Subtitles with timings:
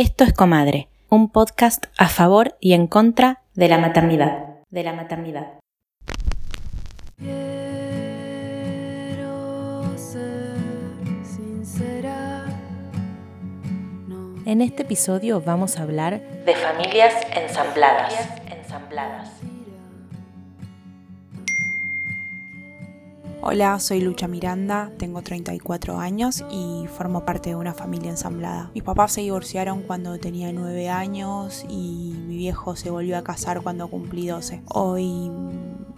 [0.00, 4.44] Esto es Comadre, un podcast a favor y en contra de la maternidad.
[4.70, 5.58] De la maternidad.
[14.46, 18.14] En este episodio vamos a hablar de familias ensambladas.
[18.52, 19.37] ensambladas.
[23.40, 28.72] Hola, soy Lucha Miranda, tengo 34 años y formo parte de una familia ensamblada.
[28.74, 33.62] Mis papás se divorciaron cuando tenía 9 años y mi viejo se volvió a casar
[33.62, 34.62] cuando cumplí 12.
[34.66, 35.30] Hoy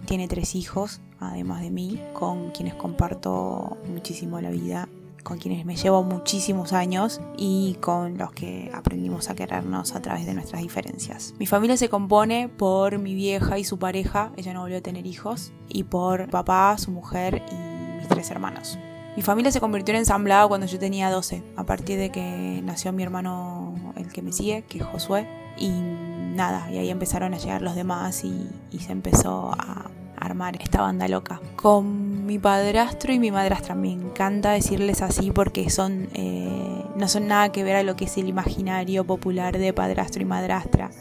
[0.05, 4.87] tiene tres hijos, además de mí, con quienes comparto muchísimo la vida
[5.23, 10.25] con quienes me llevo muchísimos años y con los que aprendimos a querernos a través
[10.25, 11.33] de nuestras diferencias.
[11.39, 15.05] Mi familia se compone por mi vieja y su pareja, ella no volvió a tener
[15.05, 18.77] hijos, y por papá, su mujer y mis tres hermanos.
[19.15, 22.93] Mi familia se convirtió en ensamblada cuando yo tenía 12, a partir de que nació
[22.93, 25.27] mi hermano, el que me sigue, que es Josué,
[25.57, 30.81] y nada, y ahí empezaron a llegar los demás y se empezó a armar esta
[30.81, 31.41] banda loca.
[31.57, 37.27] Con mi padrastro y mi madrastra me encanta decirles así porque son eh, no son
[37.27, 40.91] nada que ver a lo que es el imaginario popular de padrastro y madrastra.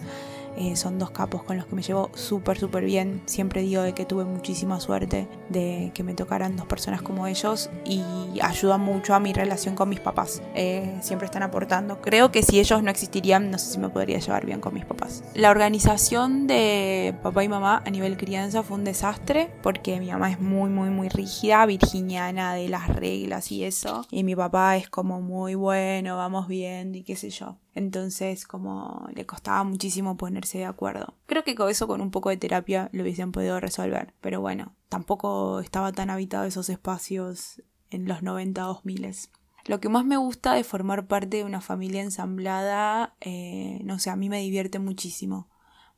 [0.60, 3.22] Eh, son dos capos con los que me llevo súper, súper bien.
[3.24, 7.70] Siempre digo de que tuve muchísima suerte de que me tocaran dos personas como ellos
[7.86, 8.02] y
[8.42, 10.42] ayudan mucho a mi relación con mis papás.
[10.54, 12.02] Eh, siempre están aportando.
[12.02, 14.84] Creo que si ellos no existirían, no sé si me podría llevar bien con mis
[14.84, 15.24] papás.
[15.32, 20.30] La organización de papá y mamá a nivel crianza fue un desastre porque mi mamá
[20.30, 24.06] es muy, muy, muy rígida, virginiana de las reglas y eso.
[24.10, 27.56] Y mi papá es como muy bueno, vamos viendo y qué sé yo.
[27.74, 31.14] Entonces, como le costaba muchísimo ponerse de acuerdo.
[31.26, 34.14] Creo que con eso, con un poco de terapia, lo hubiesen podido resolver.
[34.20, 39.14] Pero bueno, tampoco estaba tan habitado esos espacios en los 90 2000.
[39.66, 44.10] Lo que más me gusta de formar parte de una familia ensamblada, eh, no sé,
[44.10, 45.49] a mí me divierte muchísimo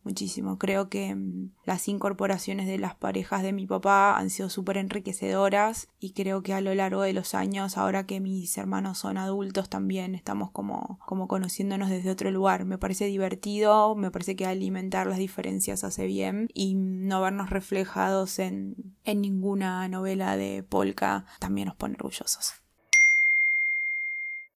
[0.05, 0.59] muchísimo.
[0.59, 5.89] Creo que mm, las incorporaciones de las parejas de mi papá han sido súper enriquecedoras
[6.01, 9.69] y creo que a lo largo de los años, ahora que mis hermanos son adultos
[9.69, 12.65] también, estamos como, como conociéndonos desde otro lugar.
[12.65, 18.39] Me parece divertido, me parece que alimentar las diferencias hace bien y no vernos reflejados
[18.39, 22.55] en, en ninguna novela de Polka también nos pone orgullosos.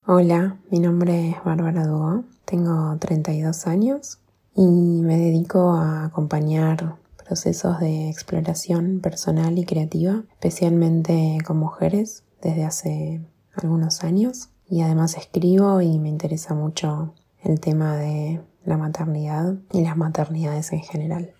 [0.09, 4.19] Hola, mi nombre es Bárbara Duo, tengo 32 años
[4.57, 12.65] y me dedico a acompañar procesos de exploración personal y creativa, especialmente con mujeres desde
[12.65, 13.21] hace
[13.55, 14.49] algunos años.
[14.69, 20.73] Y además escribo y me interesa mucho el tema de la maternidad y las maternidades
[20.73, 21.35] en general.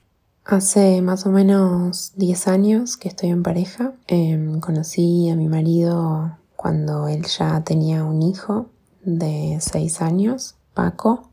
[0.45, 3.95] Hace más o menos 10 años que estoy en pareja.
[4.07, 8.67] Em, conocí a mi marido cuando él ya tenía un hijo
[9.05, 11.31] de 6 años, Paco,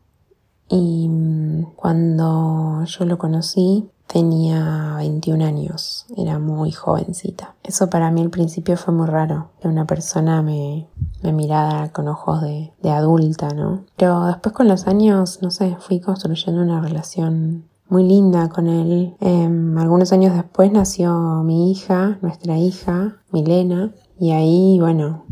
[0.69, 7.55] y mm, cuando yo lo conocí tenía 21 años, era muy jovencita.
[7.63, 10.87] Eso para mí al principio fue muy raro, que una persona me,
[11.23, 13.85] me mirara con ojos de, de adulta, ¿no?
[13.97, 19.15] Pero después con los años, no sé, fui construyendo una relación muy linda con él.
[19.19, 25.25] Em, algunos años después nació mi hija, nuestra hija, Milena, y ahí, bueno,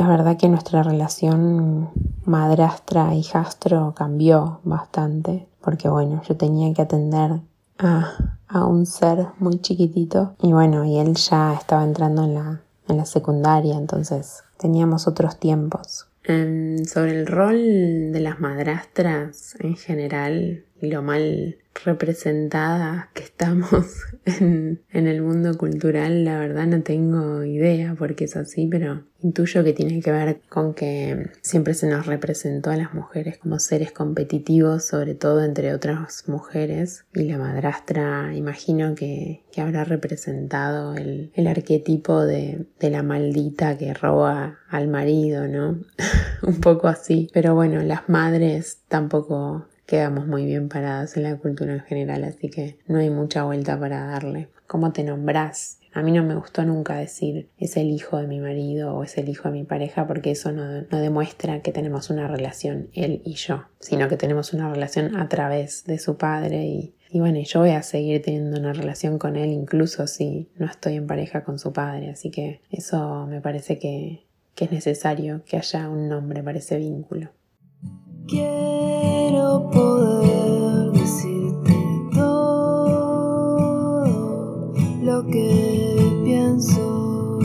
[0.00, 1.90] es verdad que nuestra relación
[2.24, 7.40] madrastra-hijastro cambió bastante, porque bueno, yo tenía que atender
[7.78, 12.62] a, a, un ser muy chiquitito y bueno, y él ya estaba entrando en la,
[12.88, 16.06] en la secundaria, entonces teníamos otros tiempos.
[16.24, 23.86] sobre el rol de las madrastras en general y lo mal representadas que estamos
[24.24, 29.64] en, en, el mundo cultural, la verdad no tengo idea porque es así, pero intuyo
[29.64, 33.92] que tiene que ver con que siempre se nos representó a las mujeres como seres
[33.92, 41.30] competitivos, sobre todo entre otras mujeres, y la madrastra imagino que, que habrá representado el,
[41.34, 45.80] el arquetipo de, de la maldita que roba al marido, ¿no?
[46.42, 51.74] Un poco así, pero bueno, las madres tampoco quedamos muy bien paradas en la cultura
[51.74, 54.46] en general, así que no hay mucha vuelta para darle.
[54.68, 55.80] ¿Cómo te nombrás?
[55.92, 59.18] A mí no me gustó nunca decir es el hijo de mi marido o es
[59.18, 63.34] el hijo de mi pareja porque eso no, demuestra que tenemos una relación él y
[63.34, 67.58] yo, sino que tenemos una relación a través de su padre y, y bueno, yo
[67.58, 71.58] voy a seguir teniendo una relación con él incluso si no estoy en pareja con
[71.58, 76.44] su padre, así que eso me parece que, que es necesario que haya un nombre
[76.44, 77.30] para ese vínculo.
[78.30, 81.74] Quiero poder decirte
[82.14, 83.26] todo
[85.02, 87.40] lo que pienso.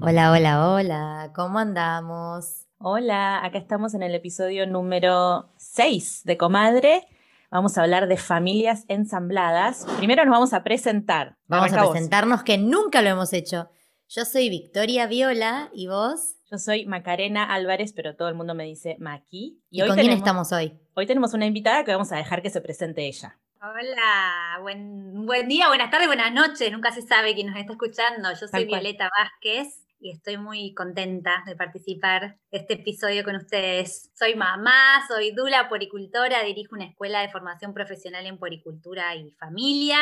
[0.00, 2.68] Hola, hola, hola, ¿cómo andamos?
[2.78, 7.08] Hola, acá estamos en el episodio número 6 de Comadre.
[7.50, 9.84] Vamos a hablar de familias ensambladas.
[9.98, 11.38] Primero nos vamos a presentar.
[11.48, 11.92] Vamos Arranca a vos.
[11.92, 13.68] presentarnos que nunca lo hemos hecho.
[14.16, 16.36] Yo soy Victoria Viola y vos.
[16.48, 19.60] Yo soy Macarena Álvarez, pero todo el mundo me dice Maki.
[19.70, 20.78] ¿Y, con quién estamos hoy?
[20.94, 23.36] Hoy tenemos una invitada que vamos a dejar que se presente ella.
[23.60, 26.70] Hola, buen, buen día, buenas tardes, buenas noches.
[26.70, 28.28] Nunca se sabe quién nos está escuchando.
[28.40, 28.66] Yo soy.
[28.66, 34.12] Violeta Vázquez y estoy muy contenta de participar de este episodio con ustedes.
[34.14, 39.98] Soy mamá, soy dula poricultora, dirijo una escuela de formación profesional en poricultura y familia.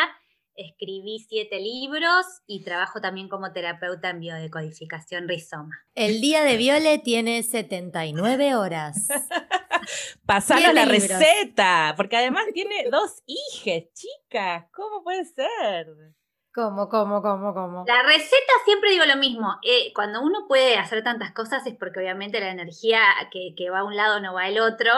[0.55, 5.75] Escribí siete libros y trabajo también como terapeuta en biodecodificación rizoma.
[5.95, 9.09] El día de Viole tiene 79 horas.
[10.27, 11.09] Pasanos la libros.
[11.19, 14.65] receta, porque además tiene dos hijas, chicas.
[14.73, 15.87] ¿Cómo puede ser?
[16.55, 17.85] ¿Cómo, cómo, cómo, cómo?
[17.87, 19.57] La receta siempre digo lo mismo.
[19.63, 23.01] eh, cuando uno puede hacer tantas cosas es porque obviamente la energía
[23.31, 24.91] que, que va a un lado no va al otro.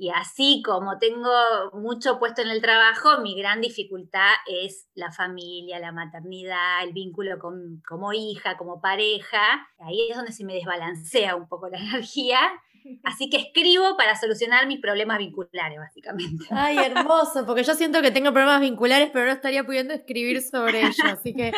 [0.00, 1.30] Y así como tengo
[1.74, 7.38] mucho puesto en el trabajo, mi gran dificultad es la familia, la maternidad, el vínculo
[7.38, 9.68] con, como hija, como pareja.
[9.78, 12.40] Ahí es donde se me desbalancea un poco la energía.
[13.04, 16.44] Así que escribo para solucionar mis problemas vinculares, básicamente.
[16.50, 20.80] Ay, hermoso, porque yo siento que tengo problemas vinculares, pero no estaría pudiendo escribir sobre
[20.80, 21.04] ello.
[21.04, 21.52] Así que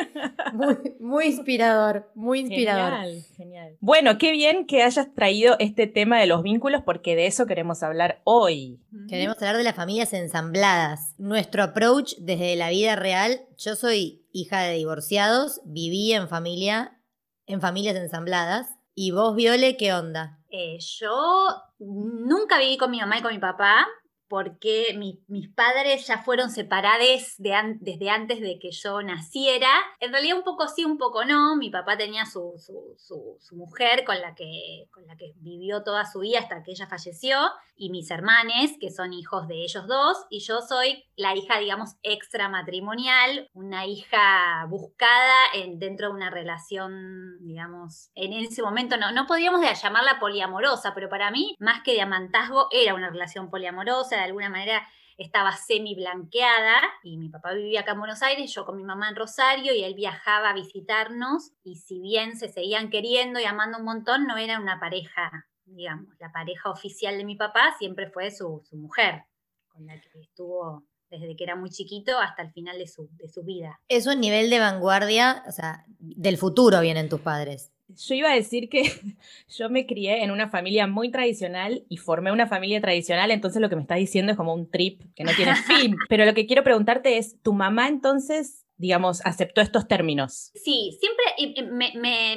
[0.53, 2.93] muy, muy inspirador, muy inspirador.
[2.93, 3.77] Genial, genial.
[3.81, 7.83] Bueno, qué bien que hayas traído este tema de los vínculos, porque de eso queremos
[7.83, 8.81] hablar hoy.
[9.09, 11.15] Queremos hablar de las familias ensambladas.
[11.19, 13.43] Nuestro approach desde la vida real.
[13.59, 16.99] Yo soy hija de divorciados, viví en familia,
[17.47, 18.69] en familias ensambladas.
[18.95, 20.42] ¿Y vos, Viole, qué onda?
[20.55, 23.89] Eh, yo nunca viví con mi mamá y con mi papá
[24.33, 29.69] porque mi- mis padres ya fueron separados de an- desde antes de que yo naciera.
[30.01, 31.55] En realidad un poco sí, un poco no.
[31.57, 35.83] Mi papá tenía su, su- su- su mujer con la, que, con la que vivió
[35.83, 37.37] toda su vida hasta que ella falleció
[37.77, 41.97] y mis hermanes, que son hijos de ellos dos, y yo soy la hija, digamos,
[42.03, 49.27] extramatrimonial, una hija buscada en, dentro de una relación, digamos, en ese momento no, no
[49.27, 54.29] podíamos de- llamarla poliamorosa, pero para mí, más que diamantazgo, era una relación poliamorosa, de
[54.29, 54.87] alguna manera
[55.19, 59.09] estaba semi blanqueada y mi papá vivía acá en Buenos Aires, yo con mi mamá
[59.09, 63.79] en Rosario y él viajaba a visitarnos y si bien se seguían queriendo y amando
[63.79, 68.31] un montón, no era una pareja, digamos, la pareja oficial de mi papá siempre fue
[68.31, 69.25] su, su mujer,
[69.69, 73.29] con la que estuvo desde que era muy chiquito hasta el final de su, de
[73.29, 73.79] su vida.
[73.89, 77.71] Es un nivel de vanguardia, o sea, del futuro vienen tus padres.
[77.97, 78.83] Yo iba a decir que
[79.49, 83.69] yo me crié en una familia muy tradicional y formé una familia tradicional, entonces lo
[83.69, 85.97] que me estás diciendo es como un trip que no tiene fin.
[86.09, 90.51] Pero lo que quiero preguntarte es, ¿tu mamá entonces, digamos, aceptó estos términos?
[90.55, 92.37] Sí, siempre me, me-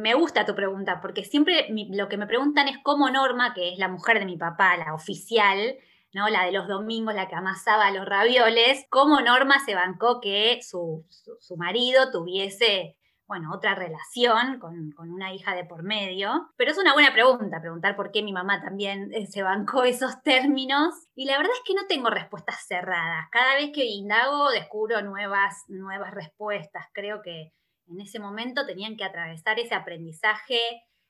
[0.00, 3.78] me gusta tu pregunta, porque siempre lo que me preguntan es cómo Norma, que es
[3.78, 5.76] la mujer de mi papá, la oficial,
[6.12, 6.28] ¿no?
[6.28, 11.04] La de los domingos, la que amasaba los ravioles, cómo Norma se bancó que su,
[11.08, 12.96] su- su marido tuviese,
[13.30, 16.50] bueno, otra relación con, con una hija de por medio.
[16.56, 20.20] Pero es una buena pregunta, preguntar por qué mi mamá también eh, se bancó esos
[20.22, 20.92] términos.
[21.14, 23.28] Y la verdad es que no tengo respuestas cerradas.
[23.30, 26.86] Cada vez que indago descubro nuevas, nuevas respuestas.
[26.92, 27.52] Creo que
[27.86, 30.58] en ese momento tenían que atravesar ese aprendizaje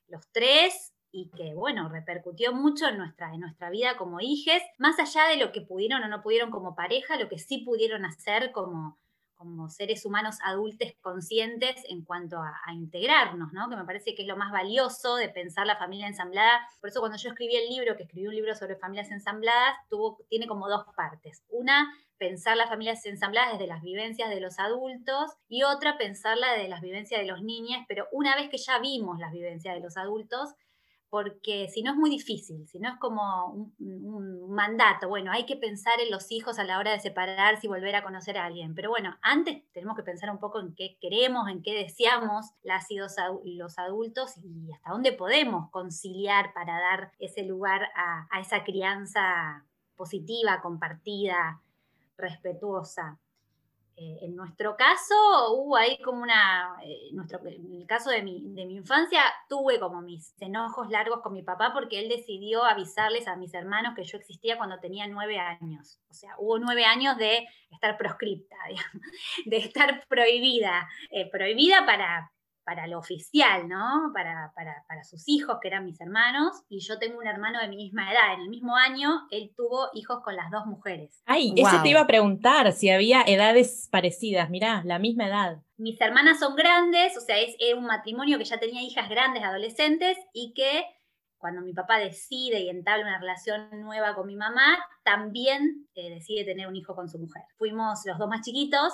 [0.06, 4.98] los tres y que, bueno, repercutió mucho en nuestra, en nuestra vida como hijes, más
[4.98, 8.52] allá de lo que pudieron o no pudieron como pareja, lo que sí pudieron hacer
[8.52, 8.98] como,
[9.40, 13.70] como seres humanos adultos conscientes en cuanto a, integrarnos, ¿no?
[13.70, 16.60] Que me parece que es lo más valioso de pensar la familia ensamblada.
[16.78, 20.18] Por eso cuando yo escribí el libro, que escribí un libro sobre familias ensambladas, tuvo,
[20.28, 21.42] tiene como dos partes.
[21.48, 26.68] Una, pensar las familias ensambladas desde las vivencias de los adultos y otra, pensarla desde
[26.68, 29.96] las vivencias de los niños, pero una vez que ya vimos las vivencias de los
[29.96, 30.50] adultos,
[31.10, 35.56] porque si no es muy difícil, si no es como un, mandato, bueno, hay que
[35.56, 38.74] pensar en los hijos a la hora de separarse y volver a conocer a alguien,
[38.74, 42.90] pero bueno, antes tenemos que pensar un poco en qué queremos, en qué deseamos las
[42.90, 48.40] y los, adu- los adultos y hasta dónde podemos conciliar para dar ese lugar a
[48.40, 51.62] esa crianza positiva, compartida,
[52.16, 53.19] respetuosa.
[54.02, 55.14] Eh, en nuestro caso,
[55.52, 59.78] hubo ahí como una, eh, nuestro, en el caso de mi, de mi infancia, tuve
[59.78, 64.04] como mis enojos largos con mi papá porque él decidió avisarles a mis hermanos que
[64.04, 66.00] yo existía cuando tenía nueve años.
[66.08, 68.56] O sea, hubo nueve años de estar proscripta,
[69.44, 72.32] de estar prohibida, eh, prohibida para,
[72.64, 74.10] para lo oficial, ¿no?
[74.14, 77.68] Para, para, para, sus hijos, que eran mis hermanos, y yo tengo un hermano de
[77.68, 78.34] mi misma edad.
[78.34, 81.22] En el mismo año, él tuvo hijos con las dos mujeres.
[81.26, 85.62] Ay, eso te iba a preguntar, si había edades parecidas, mirá, la misma edad.
[85.76, 90.18] Mis hermanas son grandes, o sea, es, un matrimonio que ya tenía hijas grandes, adolescentes,
[90.32, 90.84] y que
[91.38, 96.44] cuando mi papá decide y entabla una relación nueva con mi mamá, también eh, decide
[96.44, 97.42] tener un hijo con su mujer.
[97.56, 98.92] Fuimos los dos más chiquitos,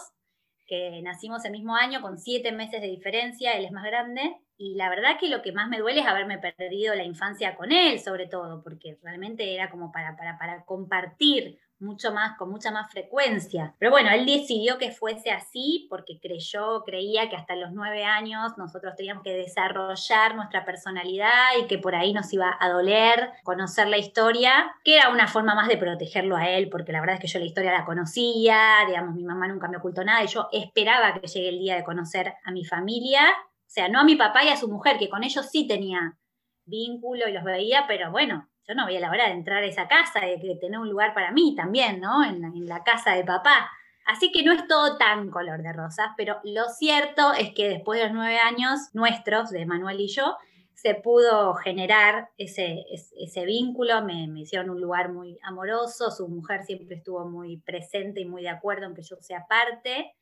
[0.66, 4.74] que nacimos el mismo año con siete meses de diferencia, él es más grande, y
[4.74, 8.00] la verdad que lo que más me duele es haberme perdido la infancia con él,
[8.00, 12.90] sobre todo, porque realmente era como para, para, para compartir mucho más, con mucha más
[12.90, 13.74] frecuencia.
[13.78, 18.56] Pero bueno, él decidió que fuese así porque creyó, creía que hasta los nueve años
[18.56, 23.88] nosotros teníamos que desarrollar nuestra personalidad y que por ahí nos iba a doler conocer
[23.88, 27.20] la historia, que era una forma más de protegerlo a él, porque la verdad es
[27.20, 30.48] que yo la historia la conocía, digamos, mi mamá nunca me ocultó nada y yo
[30.52, 34.16] esperaba que llegue el día de conocer a mi familia, o sea, no a mi
[34.16, 36.16] papá y a su mujer, que con ellos sí tenía
[36.64, 39.86] vínculo y los veía, pero bueno, yo no veía la hora de entrar a esa
[39.86, 42.24] casa y de tener un lugar para mí también, ¿no?
[42.24, 43.70] En la, casa de papá.
[44.04, 48.00] Así que no es todo tan color de rosas, pero lo cierto es que después
[48.00, 50.36] de los nueve años nuestros, de Manuel y yo,
[50.74, 56.64] se pudo generar ese, ese, vínculo, me, me, hicieron un lugar muy amoroso, su mujer
[56.64, 60.14] siempre estuvo muy presente y muy de acuerdo en que yo sea parte,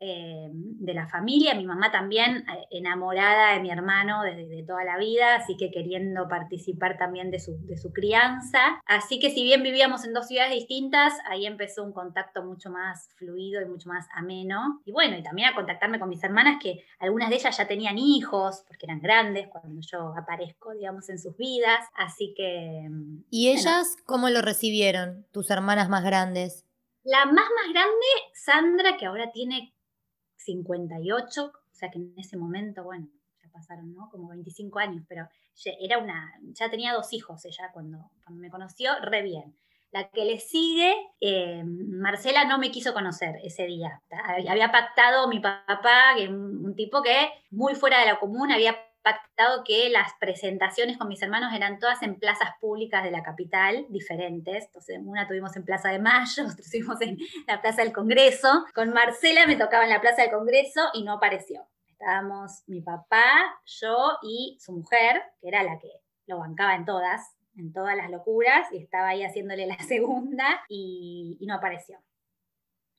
[0.00, 4.96] eh, de la familia, mi mamá también eh, enamorada de mi hermano desde toda la
[4.96, 8.80] vida, así que queriendo participar también de su, de su crianza.
[8.86, 13.08] Así que si bien vivíamos en dos ciudades distintas, ahí empezó un contacto mucho más
[13.16, 14.80] fluido y mucho más ameno.
[14.84, 17.98] Y bueno, y también a contactarme con mis hermanas, que algunas de ellas ya tenían
[17.98, 21.84] hijos, porque eran grandes cuando yo aparezco, digamos, en sus vidas.
[21.96, 22.86] Así que...
[22.88, 26.64] Mm, ¿Y ellas cómo lo recibieron, tus hermanas más grandes?
[27.02, 29.72] La más más grande, Sandra, que ahora tiene
[30.48, 33.08] 58, o sea que en ese momento, bueno,
[33.42, 34.08] ya pasaron, ¿no?
[34.10, 35.28] Como 25 años, pero
[35.80, 39.56] era una, ya tenía dos hijos ella cuando, me conoció, re bien.
[39.90, 44.02] La que le sigue, eh, Marcela no me quiso conocer ese día.
[44.48, 49.64] Había pactado mi papá, un, un tipo que muy fuera de la común, había pactado
[49.64, 54.66] que las presentaciones con mis hermanos eran todas en plazas públicas de la capital, diferentes.
[54.66, 58.66] Entonces, una tuvimos en Plaza de Mayo, otra tuvimos en la Plaza del Congreso.
[58.74, 61.66] Con Marcela me tocaba en la Plaza del Congreso y no apareció.
[61.88, 65.90] Estábamos mi papá, yo y su mujer, que era la que
[66.26, 71.38] lo bancaba en todas, en todas las locuras, y estaba ahí haciéndole la segunda y,
[71.40, 71.98] no apareció.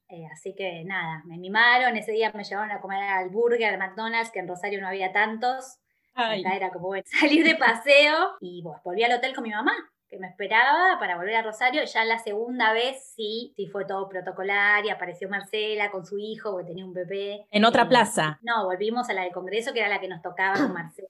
[0.10, 3.78] Eh, así que nada, me mimaron, ese día me llevaron a comer al burger, al
[3.78, 5.80] McDonald's, que en Rosario no había tantos,
[6.16, 9.74] era como salir de paseo y volví al hotel con mi mamá,
[10.10, 11.84] que me esperaba para volver a Rosario.
[11.84, 16.58] Ya la segunda vez sí, sí fue todo protocolar y apareció Marcela con su hijo,
[16.58, 17.46] que tenía un bebé.
[17.52, 18.40] ¿En otra plaza?
[18.42, 21.10] No, volvimos a la del Congreso, que era la que nos tocaba con Marcela.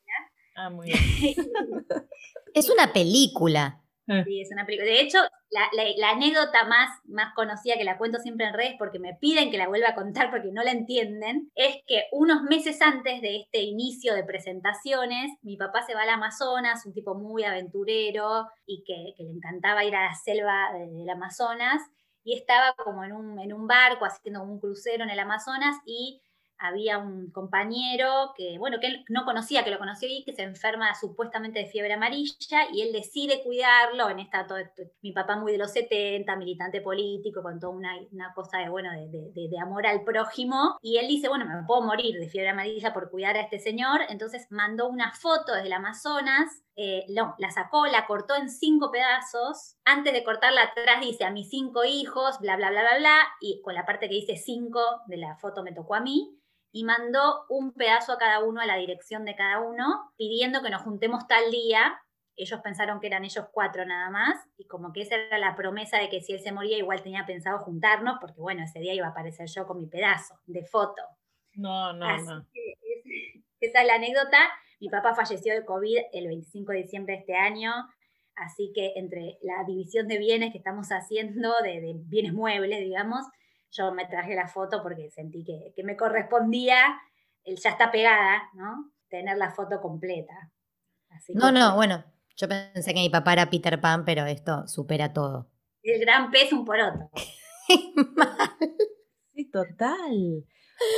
[0.56, 1.00] Ah, muy bien.
[2.54, 3.82] es una película.
[4.10, 4.24] Eh.
[4.26, 4.90] Sí, es una película.
[4.90, 5.20] De hecho,
[5.52, 9.58] la, anécdota más, más conocida que la cuento siempre en redes porque me piden que
[9.58, 13.62] la vuelva a contar porque no la entienden, es que unos meses antes de este
[13.62, 19.14] inicio de presentaciones, mi papá se va al Amazonas, un tipo muy aventurero y que,
[19.24, 21.82] le encantaba ir a la selva del Amazonas,
[22.24, 26.22] y estaba como en un, en un barco haciendo un crucero en el Amazonas y
[26.60, 30.44] había un compañero que, bueno, que él no conocía, que lo conoció y que se
[30.44, 34.46] enferma supuestamente de fiebre amarilla y él decide cuidarlo en esta,
[35.02, 38.92] mi papá muy de los 70, militante político, con toda una, una cosa de, bueno,
[38.92, 42.50] de, de, de, amor al prójimo y él dice, bueno, me puedo morir de fiebre
[42.50, 47.36] amarilla por cuidar a este señor, entonces mandó una foto desde el Amazonas eh, no,
[47.40, 49.76] la sacó, la cortó en cinco pedazos.
[49.84, 53.62] Antes de cortarla atrás dice a mis cinco hijos, bla, bla, bla, bla, bla, y
[53.62, 56.40] con la parte que dice cinco de la foto me tocó a mí
[56.72, 60.70] y mandó un pedazo a cada uno a la dirección de cada uno, pidiendo que
[60.70, 62.00] nos juntemos tal día.
[62.36, 65.98] Ellos pensaron que eran ellos cuatro nada más, y como que esa era la promesa
[65.98, 69.08] de que si él se moría, igual tenía pensado juntarnos, porque bueno, ese día iba
[69.08, 71.02] a aparecer yo con mi pedazo de foto.
[71.54, 72.46] No, no, no.
[73.60, 74.38] esa es la anécdota.
[74.80, 77.74] Mi papá falleció de COVID el 25 de diciembre de este año,
[78.36, 83.26] así que entre la división de bienes que estamos haciendo, de, de bienes muebles, digamos,
[83.72, 87.00] yo me traje la foto porque sentí que, me correspondía,
[87.44, 88.92] el ya está pegada, ¿no?
[89.10, 90.52] Tener la foto completa.
[91.30, 92.04] no, no, bueno,
[92.36, 95.50] yo pensé que mi papá era Peter Pan, pero esto supera todo.
[95.84, 97.10] El gran pez un poroto.
[99.34, 100.46] sí, total.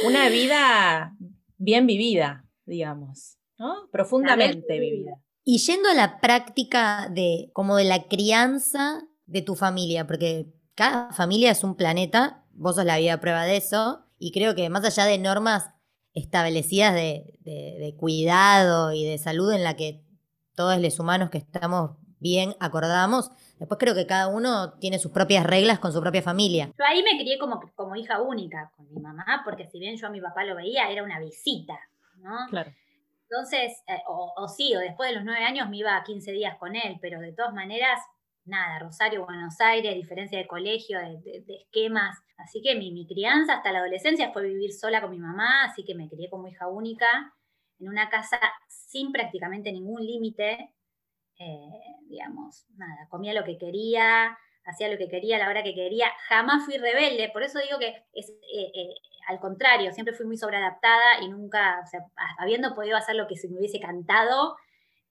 [0.05, 1.15] Una vida
[1.57, 3.89] bien vivida, digamos, ¿no?
[3.91, 5.13] Profundamente vivida.
[5.43, 11.11] Y yendo a la práctica de como de la crianza de tu familia, porque cada
[11.11, 14.05] familia es un planeta vos sos la vida prueba de eso.
[14.20, 15.72] Y creo que más allá de normas
[16.13, 20.03] establecidas de, de- de cuidado y de salud en la que
[20.55, 23.31] todos los humanos que estamos bien acordamos.
[23.58, 26.72] Después creo que cada uno tiene sus propias reglas con su propia familia.
[26.77, 30.08] Yo ahí me crié como, como hija única con mi mamá, porque si bien yo
[30.08, 31.79] a mi papá lo veía, era una visita,
[32.17, 32.36] ¿no?
[32.50, 32.72] Claro.
[33.29, 36.31] Entonces, eh, o, o sí, o después de los nueve años me iba a 15
[36.31, 38.00] días con él, pero de todas maneras,
[38.45, 42.17] nada, Rosario, Buenos Aires, diferencia de colegio, de, de- esquemas.
[42.38, 45.83] Así que mi, mi crianza hasta la adolescencia fue vivir sola con mi mamá, así
[45.86, 47.33] que me crié como hija única
[47.79, 50.74] en una casa sin prácticamente ningún límite.
[51.39, 51.69] eh,
[52.07, 56.07] digamos, nada, comía lo que quería, hacía lo que quería la hora que quería.
[56.29, 58.95] Jamás fui rebelde, por eso digo que es eh, eh,
[59.27, 62.01] al contrario, siempre fui muy sobreadaptada y nunca, o sea,
[62.39, 64.57] habiendo podido hacer lo que se me hubiese cantado,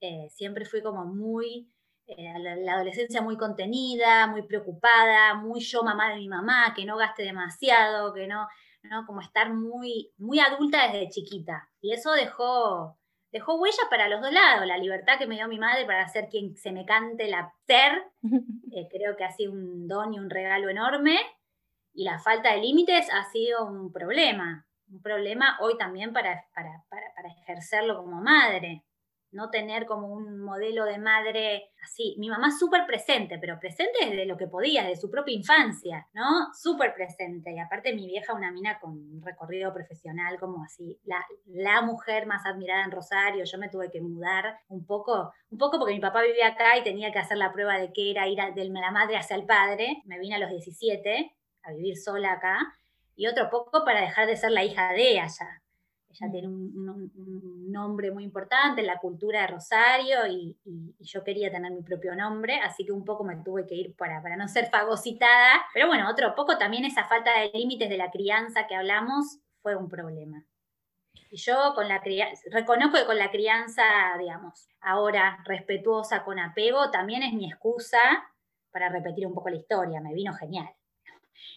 [0.00, 1.70] eh, siempre fui como muy,
[2.16, 6.84] eh, la, la adolescencia muy contenida, muy preocupada, muy yo mamá de mi mamá, que
[6.84, 8.48] no gaste demasiado, que no,
[8.82, 9.06] ¿no?
[9.06, 11.68] Como estar muy, muy adulta desde chiquita.
[11.80, 12.98] Y eso dejó,
[13.30, 16.28] dejó huella para los dos lados, la libertad que me dio mi madre para ser
[16.28, 18.02] quien se me cante la ser,
[18.72, 21.18] eh, creo que ha sido un don y un regalo enorme.
[21.92, 24.66] Y la falta de límites ha sido un problema.
[24.88, 28.84] Un problema hoy también para, para, para, para ejercerlo como madre.
[29.32, 32.16] No tener como un modelo de madre así.
[32.18, 36.52] Mi mamá súper presente, pero presente desde lo que podía, desde su propia infancia, ¿no?
[36.52, 37.52] Súper presente.
[37.52, 42.26] Y aparte mi vieja, una mina con un recorrido profesional como así, la, la mujer
[42.26, 43.44] más admirada en Rosario.
[43.44, 46.82] Yo me tuve que mudar un poco, un poco porque mi papá vivía acá y
[46.82, 49.46] tenía que hacer la prueba de qué era ir a- de la madre hacia el
[49.46, 50.02] padre.
[50.06, 52.58] Me vine a los 17 a vivir sola acá.
[53.16, 55.62] Y otro poco para dejar de ser la hija de allá.
[56.10, 60.94] Ella tiene un, un- un nombre muy importante en la cultura de Rosario y, y-
[60.98, 63.94] y yo quería tener mi propio nombre, así que un poco me tuve que ir
[63.96, 65.62] para, para no ser fagocitada.
[65.72, 69.76] Pero bueno, otro poco también esa falta de límites de la crianza que hablamos fue
[69.76, 70.44] un problema.
[71.30, 73.84] Y yo con la crianza, reconozco que con la crianza,
[74.18, 77.98] digamos, ahora respetuosa con apego, también es mi excusa
[78.72, 80.68] para repetir un poco la historia, me vino genial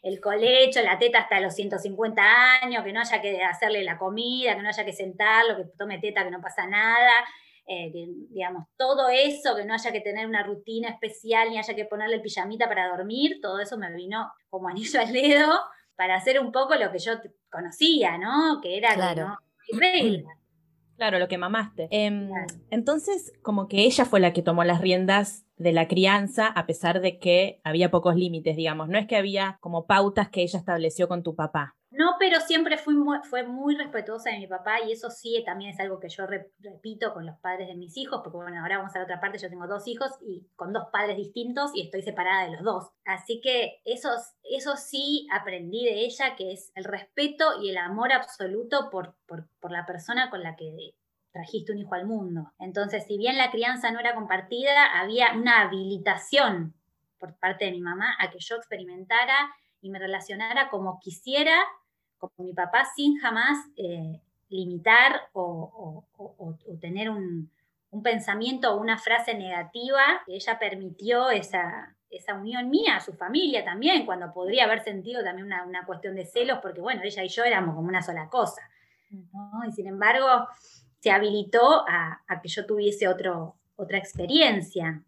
[0.01, 2.21] el colecho, la teta hasta los 150
[2.61, 5.99] años, que no haya que hacerle la comida, que no haya que sentarlo, que tome
[5.99, 7.11] teta, que no pasa nada,
[7.65, 11.73] eh, que, digamos, todo eso, que no haya que tener una rutina especial, ni haya
[11.75, 15.59] que ponerle pijamita para dormir, todo eso me vino como anillo al dedo
[15.95, 17.13] para hacer un poco lo que yo
[17.49, 18.59] conocía, ¿no?
[18.61, 19.37] Que era Claro.
[19.69, 20.29] que no.
[20.97, 21.87] Claro, lo que mamaste.
[21.91, 22.45] Em, Claro.
[22.69, 27.01] Entonces, como que ella fue la que tomó las riendas de la crianza, a pesar
[27.01, 28.89] de que había pocos límites, digamos.
[28.89, 31.75] No es que había como pautas que ella estableció con tu papá.
[31.95, 35.69] No, pero siempre fui muy, fue muy respetuosa de mi papá y eso sí también
[35.69, 38.79] es algo que yo re- repito con los padres de mis hijos, porque bueno, ahora
[38.79, 41.83] vamos a la otra parte, yo tengo dos hijos y con dos padres distintos y
[41.83, 42.89] estoy separada de los dos.
[43.05, 44.09] Así que eso,
[44.41, 49.47] eso sí aprendí de ella, que es el respeto y el amor absoluto por, por,
[49.59, 50.95] por la persona con la que
[51.33, 52.53] trajiste un hijo al mundo.
[52.59, 56.73] Entonces, si bien la crianza no era compartida, había una habilitación
[57.19, 61.55] por parte de mi mamá a que yo experimentara y me relacionara como quisiera
[62.17, 67.49] con mi papá sin jamás eh, limitar o, o- o- o tener un,
[67.91, 70.21] un pensamiento o una frase negativa.
[70.27, 75.47] Ella permitió esa, esa unión mía, a su familia también, cuando podría haber sentido también
[75.47, 78.61] una, una cuestión de celos, porque bueno, ella y yo éramos como una sola cosa.
[79.09, 79.63] ¿no?
[79.67, 80.47] Y sin embargo,
[81.03, 85.03] se habilitó a, a que yo tuviese otro, otra experiencia.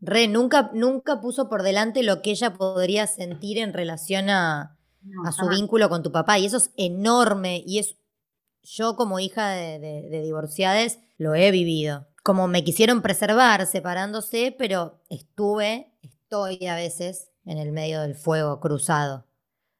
[0.00, 5.28] Re, nunca, nunca puso por delante lo que ella podría sentir en relación a, No,
[5.28, 6.38] a su vínculo con tu papá.
[6.38, 7.62] Y eso es enorme.
[7.66, 7.96] Y es.
[8.62, 12.06] Yo, como hija de, de, de divorciades, lo he vivido.
[12.22, 18.60] Como me quisieron preservar separándose, pero estuve, estoy a veces en el medio del fuego
[18.60, 19.26] cruzado.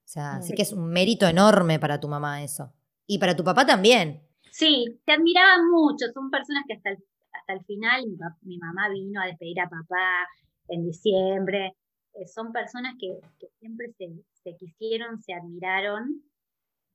[0.04, 0.54] O sea, así Sí.
[0.54, 2.72] que es un mérito enorme para tu mamá eso.
[3.06, 4.27] Y para tu papá también.
[4.58, 6.98] Sí, te admiraban mucho, son personas que hasta el,
[7.32, 10.26] hasta el final, mi, mi mamá vino a despedir a papá
[10.68, 11.76] en diciembre,
[12.14, 14.08] eh, son personas que, que siempre se,
[14.42, 16.22] se quisieron, se admiraron.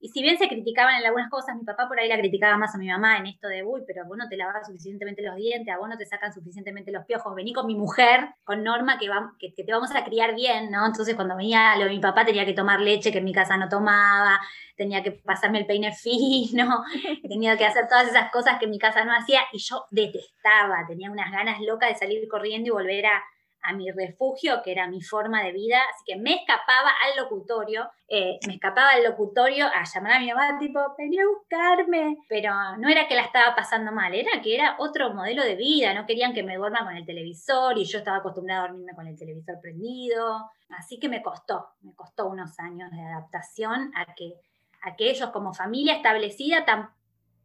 [0.04, 2.76] Y si bien se criticaban en algunas cosas, mi papá por ahí la criticaba más
[2.76, 5.74] a mi mamá en esto de, uy, pero vos no te lavas suficientemente los dientes,
[5.74, 9.08] a vos no te sacan suficientemente los piojos, vení con mi mujer, con Norma, que,
[9.08, 10.86] va, que, que te vamos a criar bien, ¿no?
[10.86, 13.56] Entonces cuando venía lo de mi papá tenía que tomar leche que en mi casa
[13.56, 14.42] no tomaba,
[14.76, 16.84] tenía que pasarme el peine fino,
[17.26, 20.86] tenía que hacer todas esas cosas que en mi casa no hacía y yo detestaba,
[20.86, 23.24] tenía unas ganas locas de salir corriendo y volver a,
[23.64, 27.90] a mi refugio, que era mi forma de vida, así que me escapaba al locutorio,
[28.08, 32.54] eh, me escapaba al locutorio a llamar a mi mamá, tipo, vení a buscarme, pero
[32.78, 36.06] no era que la estaba pasando mal, era que era otro modelo de vida, no
[36.06, 39.18] querían que me duerma con el televisor y yo estaba acostumbrada a dormirme con el
[39.18, 44.34] televisor prendido, así que me costó, me costó unos años de adaptación a que
[44.84, 46.66] a que ellos como familia establecida,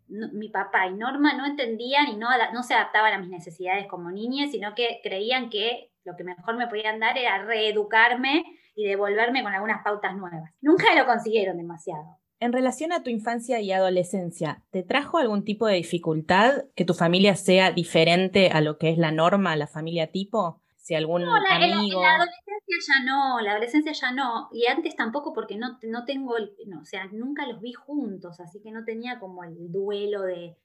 [0.08, 4.10] mi papá y Norma no entendían y no, no se adaptaban a mis necesidades como
[4.10, 8.44] niña, sino que creían que lo que mejor me podían dar era reeducarme
[8.74, 10.54] y devolverme con algunas pautas nuevas.
[10.60, 12.18] Nunca lo consiguieron demasiado.
[12.40, 16.94] En relación a tu infancia y adolescencia, ¿te trajo algún tipo de dificultad que tu
[16.94, 20.62] familia sea diferente a lo que es la norma, la familia tipo?
[20.76, 22.00] Si algún no, la, amigo...
[22.00, 26.34] la, adolescencia ya no, la adolescencia ya no, y antes tampoco porque no, no tengo,
[26.66, 30.56] no, o sea, nunca los vi juntos, así que no tenía como el duelo de,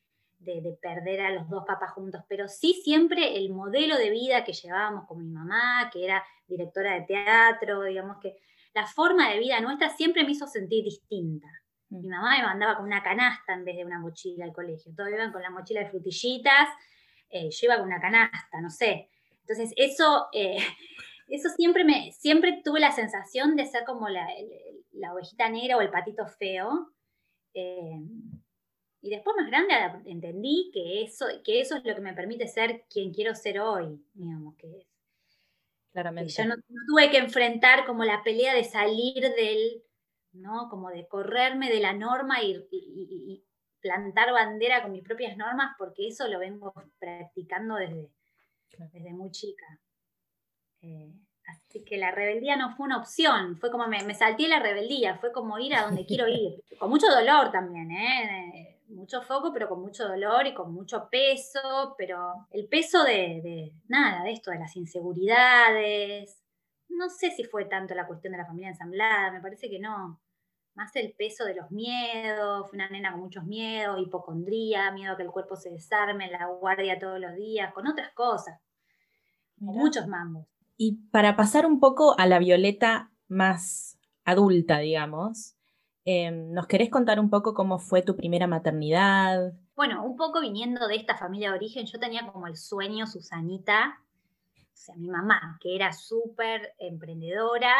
[0.43, 4.53] de, perder a los dos papás juntos, pero sí siempre el modelo de vida que
[4.53, 8.37] llevábamos con mi mamá, que era directora de teatro, digamos que
[8.73, 11.47] la forma de vida nuestra siempre me hizo sentir distinta.
[11.89, 12.01] Mm.
[12.01, 14.93] Mi mamá me mandaba con una canasta en vez de una mochila al colegio.
[14.95, 16.69] Todos iban con la mochila de frutillitas,
[17.29, 19.09] eh, yo iba con una canasta, no sé.
[19.41, 20.57] Entonces, eso, eh,
[21.27, 24.27] eso siempre me, siempre tuve la sensación de ser como la,
[24.91, 26.91] la ovejita negra o el patito feo.
[27.53, 27.99] Eh,
[29.03, 29.73] y después más grande
[30.05, 34.01] entendí que eso, que eso es lo que me permite ser quien quiero ser hoy,
[34.13, 34.87] digamos, que es.
[35.91, 36.31] Claramente.
[36.31, 36.55] yo no,
[36.87, 39.83] tuve que enfrentar como la pelea de salir del,
[40.31, 40.69] ¿no?
[40.69, 43.45] Como de correrme de la norma y,
[43.81, 48.09] plantar bandera con mis propias normas, porque eso lo vengo practicando desde,
[48.93, 49.65] desde muy chica.
[50.79, 51.11] Eh,
[51.47, 55.17] así que la rebeldía no fue una opción, fue como me, me salté la rebeldía,
[55.17, 58.72] fue como ir a donde quiero ir, con mucho dolor también, ¿eh?
[58.93, 64.23] Mucho foco, pero con mucho dolor y con mucho peso, pero el peso de, nada,
[64.23, 66.41] de esto, de las inseguridades,
[66.89, 70.21] no sé si fue tanto la cuestión de la familia ensamblada, me parece que no,
[70.75, 75.17] más el peso de los miedos, fue una nena con muchos miedos, hipocondría, miedo a
[75.17, 78.59] que el cuerpo se desarme, la guardia todos los días, con otras cosas,
[79.57, 80.47] muchos mambos.
[80.77, 85.52] Y para pasar un poco a la Violeta más adulta, digamos,
[86.05, 89.53] Em, ¿Nos querés contar un poco cómo fue tu primera maternidad?
[89.75, 93.99] Bueno, un poco viniendo de esta familia de origen, yo tenía como el sueño, Susanita,
[94.55, 97.73] o sea, mi mamá, que era súper emprendedora,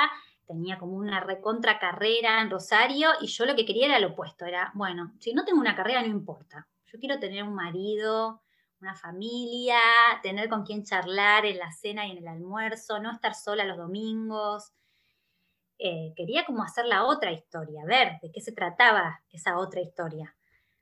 [0.48, 4.46] tenía como una recontra carrera en Rosario y yo lo que quería era lo opuesto,
[4.46, 8.42] era, bueno, si no tengo una carrera no importa, yo quiero tener un marido,
[8.80, 9.80] una familia,
[10.22, 13.78] tener con quien charlar en la cena y en el almuerzo, no estar sola los
[13.78, 14.72] domingos,
[15.80, 20.36] eh, quería como hacer la otra historia, ver de qué se trataba esa otra historia.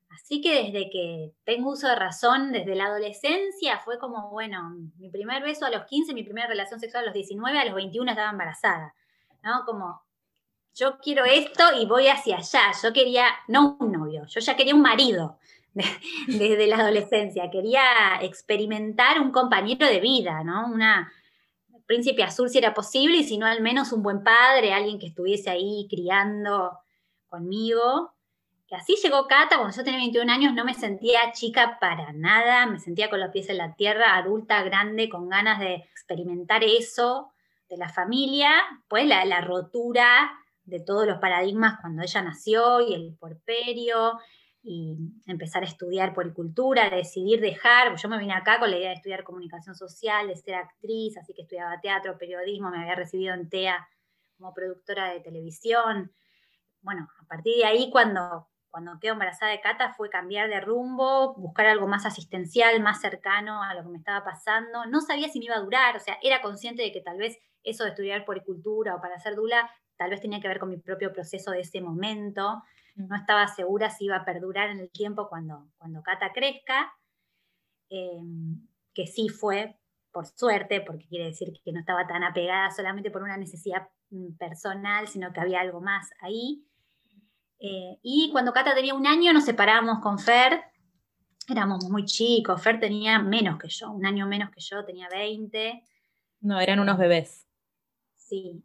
[0.09, 5.09] Así que desde que tengo uso de razón, desde la adolescencia, fue como, bueno, mi
[5.09, 8.11] primer beso a los 15, mi primera relación sexual a los 19, a los 21
[8.11, 8.93] estaba embarazada,
[9.41, 9.63] ¿no?
[9.65, 10.01] Como,
[10.75, 12.71] yo quiero esto y voy hacia allá.
[12.81, 15.37] Yo quería, no un novio, yo ya quería un marido
[16.27, 17.49] desde la adolescencia.
[17.49, 20.67] Quería experimentar un compañero de vida, ¿no?
[20.67, 21.11] Una,
[21.91, 25.07] príncipe azul si era posible y si no al menos un buen padre, alguien que
[25.07, 26.79] estuviese ahí criando
[27.27, 28.13] conmigo.
[28.69, 32.65] Y así llegó Cata, cuando yo tenía 21 años no me sentía chica para nada,
[32.65, 37.33] me sentía con los pies en la tierra, adulta, grande, con ganas de experimentar eso
[37.67, 38.51] de la familia,
[38.87, 40.31] pues la, la rotura
[40.63, 44.17] de todos los paradigmas cuando ella nació y el porperio,
[44.63, 44.95] y
[45.25, 49.23] empezar a estudiar policultura, decidir dejar, yo me vine acá con la idea de estudiar
[49.23, 53.87] comunicación social, de ser actriz, así que estudiaba teatro, periodismo, me había recibido en TEA
[54.37, 56.11] como productora de televisión.
[56.81, 61.33] Bueno, a partir de ahí cuando, cuando quedo embarazada de Cata fue cambiar de rumbo,
[61.35, 64.85] buscar algo más asistencial, más cercano a lo que me estaba pasando.
[64.85, 67.39] No sabía si me iba a durar, o sea, era consciente de que tal vez
[67.63, 70.77] eso de estudiar policultura o para ser dula, tal vez tenía que ver con mi
[70.77, 72.61] propio proceso de ese momento
[72.95, 76.93] no estaba segura si iba a perdurar en el tiempo cuando, cuando Cata crezca,
[77.89, 79.77] em, que sí fue,
[80.11, 84.33] por suerte, porque quiere decir que no estaba tan apegada solamente por una necesidad mm,
[84.37, 86.65] personal, sino que había algo más ahí.
[87.59, 90.63] Eh, y cuando Cata tenía un año nos separamos con Fer,
[91.47, 95.83] éramos muy chicos, Fer tenía menos que yo, un año menos que yo, tenía 20.
[96.41, 97.47] No, eran unos bebés.
[98.15, 98.63] Sí,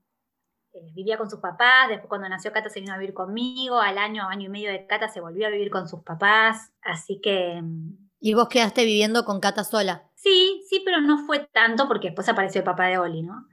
[0.77, 3.97] eh, vivía con sus papás, después cuando nació Cata se vino a vivir conmigo, al
[3.97, 7.63] año, año y medio de Cata se volvió a vivir con sus papás, así que...
[7.63, 10.11] Mm, ¿Y vos quedaste viviendo con Cata sola?
[10.15, 13.47] Sí, sí, pero no fue tanto porque después apareció el papá de Oli, ¿no?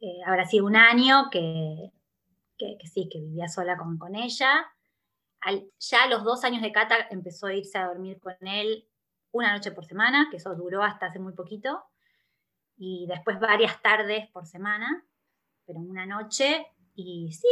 [0.00, 1.90] Eh, habrá sido un año que,
[2.56, 4.64] que, sí, que vivía sola con, con ella.
[5.78, 8.86] ya a los dos años de Cata empezó a irse a dormir con él
[9.32, 11.82] una noche por semana, que eso duró hasta hace muy poquito,
[12.76, 15.04] y después varias tardes por semana
[15.70, 17.48] pero una noche y sí,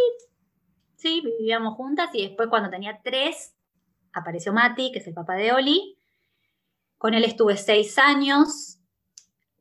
[0.96, 3.54] sí, vivíamos juntas y después cuando tenía tres
[4.12, 5.96] apareció Mati, que es el papá de Oli.
[6.96, 8.80] Con él estuve seis años,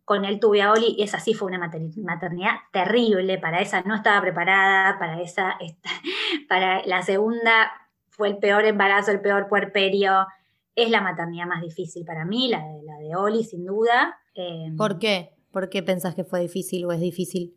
[0.05, 3.93] con él tuve a Oli y esa sí fue una maternidad terrible, para esa no
[3.93, 5.55] estaba preparada, para esa,
[6.49, 7.71] para la segunda
[8.09, 10.25] fue el peor embarazo, el peor puerperio.
[10.73, 14.17] Es la maternidad más difícil para mí, la de, la de Oli, sin duda.
[14.33, 15.35] Eh, ¿Por qué?
[15.51, 17.55] ¿Por qué pensás que fue difícil o es difícil?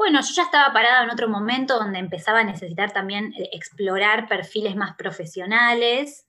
[0.00, 4.28] Bueno, yo ya estaba parada en otro momento donde empezaba a necesitar también eh, explorar
[4.28, 6.26] perfiles más profesionales.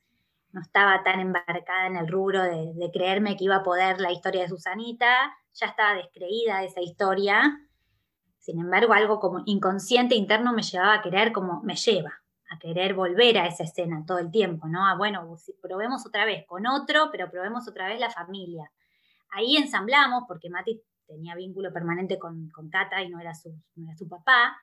[0.51, 4.11] No estaba tan embarcada en el rubro de, de creerme que iba a poder la
[4.11, 5.33] historia de Susanita.
[5.53, 7.61] Ya estaba descreída de esa historia.
[8.39, 12.11] Sin embargo, algo como inconsciente interno me llevaba a querer como me lleva,
[12.49, 14.85] a querer volver a esa escena todo el tiempo, ¿no?
[14.85, 18.69] A bueno, probemos otra vez con otro, pero probemos otra vez la familia.
[19.29, 20.81] Ahí ensamblamos, porque Mati
[21.11, 24.57] tenía vínculo permanente con, con Cata y no era, su, no era su papá,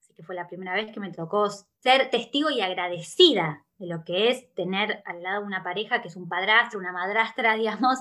[0.00, 4.04] así que fue la primera vez que me tocó ser testigo y agradecida de lo
[4.04, 7.98] que es tener al lado una pareja que es un padrastro, una madrastra, digamos,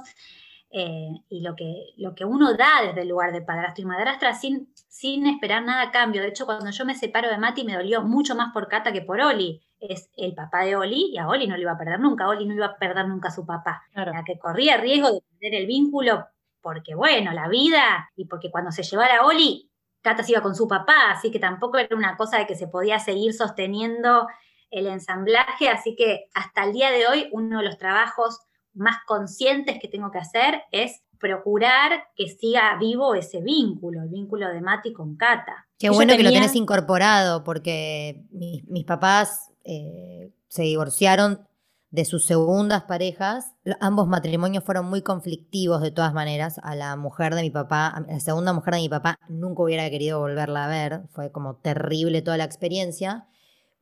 [0.72, 4.34] eh, y lo que, lo que uno da desde el lugar de padrastro y madrastra
[4.34, 6.22] sin, sin esperar nada a cambio.
[6.22, 9.02] De hecho, cuando yo me separo de Mati me dolió mucho más por Cata que
[9.02, 9.62] por Oli.
[9.80, 12.28] Es el papá de Oli y a Oli no lo iba a perder nunca.
[12.28, 13.84] Oli no iba a perder nunca a su papá.
[13.94, 16.26] La que corría riesgo de perder el vínculo
[16.66, 19.70] porque, bueno, la vida y porque cuando se llevara a Oli,
[20.02, 22.68] Cata se iba con su papá, así que tampoco era una cosa de que se
[22.68, 24.26] podía seguir sosteniendo
[24.72, 25.70] el ensamblaje.
[25.70, 28.40] Así que hasta el día de hoy, uno de los trabajos
[28.74, 34.50] más conscientes que tengo que hacer es procurar que siga vivo ese vínculo, el vínculo
[34.50, 35.68] de Mati con Cata.
[35.78, 41.48] Qué bueno que lo tenés incorporado, porque mis, papás eh, se divorciaron
[41.96, 43.54] de sus segundas parejas.
[43.80, 46.60] Ambos matrimonios fueron muy conflictivos de todas maneras.
[46.64, 50.20] A la mujer de mi papá, la segunda mujer de mi papá, nunca hubiera querido
[50.20, 51.04] volverla a ver.
[51.12, 53.28] Fue como terrible toda la experiencia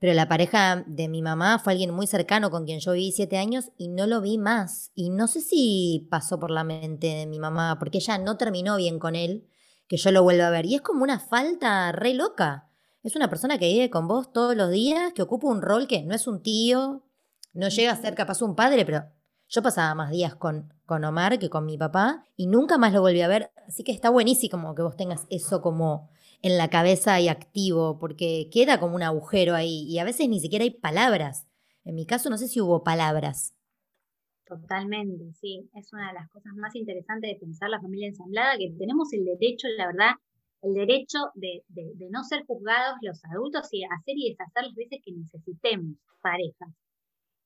[0.04, 3.38] pero la pareja de mi mamá fue alguien muy cercano con quien yo viví siete
[3.38, 4.92] años y no lo vi más.
[4.96, 8.76] Y no sé si pasó por la mente de mi mamá, porque ella no terminó
[8.76, 9.48] bien con él,
[9.88, 10.66] que yo lo vuelva a ver.
[10.66, 12.70] Y es como una falta re loca.
[13.02, 16.04] Es una persona que vive con vos todos los días, que ocupa un rol que
[16.04, 17.06] no es un tío,
[17.54, 19.04] no llega a ser capaz un padre, pero
[19.48, 23.02] yo pasaba más días con, con Omar que con mi papá y nunca más lo
[23.02, 23.52] volví a ver.
[23.68, 26.10] Así que está buenísimo que vos tengas eso como
[26.42, 30.40] en la cabeza y activo, porque queda como un agujero ahí y a veces ni
[30.40, 31.48] siquiera hay palabras.
[31.86, 33.56] En mi caso no sé si hubo palabras.
[34.46, 35.70] Totalmente, sí.
[35.74, 39.24] Es una de las cosas más interesantes de pensar la familia ensamblada, que tenemos el
[39.26, 40.12] derecho, la verdad,
[40.62, 41.64] el derecho de,
[42.10, 46.70] no ser juzgados los adultos y hacer y deshacer las veces que necesitemos parejas.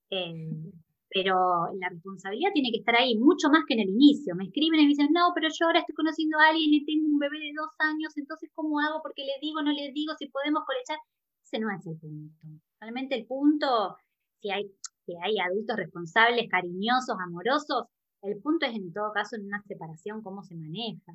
[0.10, 0.72] Eh,
[1.10, 4.36] pero la responsabilidad tiene que estar ahí mucho más que en el inicio.
[4.36, 7.08] Me escriben y me dicen, no, pero yo ahora estoy conociendo a alguien y tengo
[7.08, 9.02] un bebé de dos años, entonces ¿cómo hago?
[9.02, 10.98] Porque le digo, no le digo, si podemos colechar.
[11.44, 12.36] Ese no es el punto.
[12.82, 13.96] Realmente el punto,
[14.42, 14.70] si hay,
[15.06, 17.86] si hay adultos responsables, cariñosos, amorosos,
[18.22, 21.14] el punto es en todo caso en una separación cómo se maneja.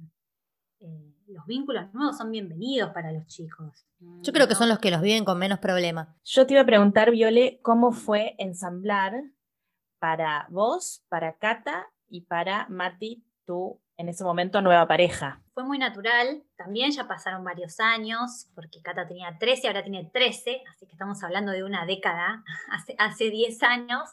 [0.84, 3.86] Eh, los vínculos nuevos son bienvenidos para los chicos.
[4.00, 6.16] Yo creo que son los que los viven con menos problema.
[6.24, 9.22] Yo te iba a preguntar, Viole, ¿cómo fue ensamblar
[10.00, 15.40] para vos, para Cata y para Mati, tu en ese momento nueva pareja?
[15.54, 20.62] Fue muy natural, también ya pasaron varios años, porque Cata tenía 13, ahora tiene 13,
[20.68, 22.42] así que estamos hablando de una década,
[22.72, 24.08] hace, hace 10 años,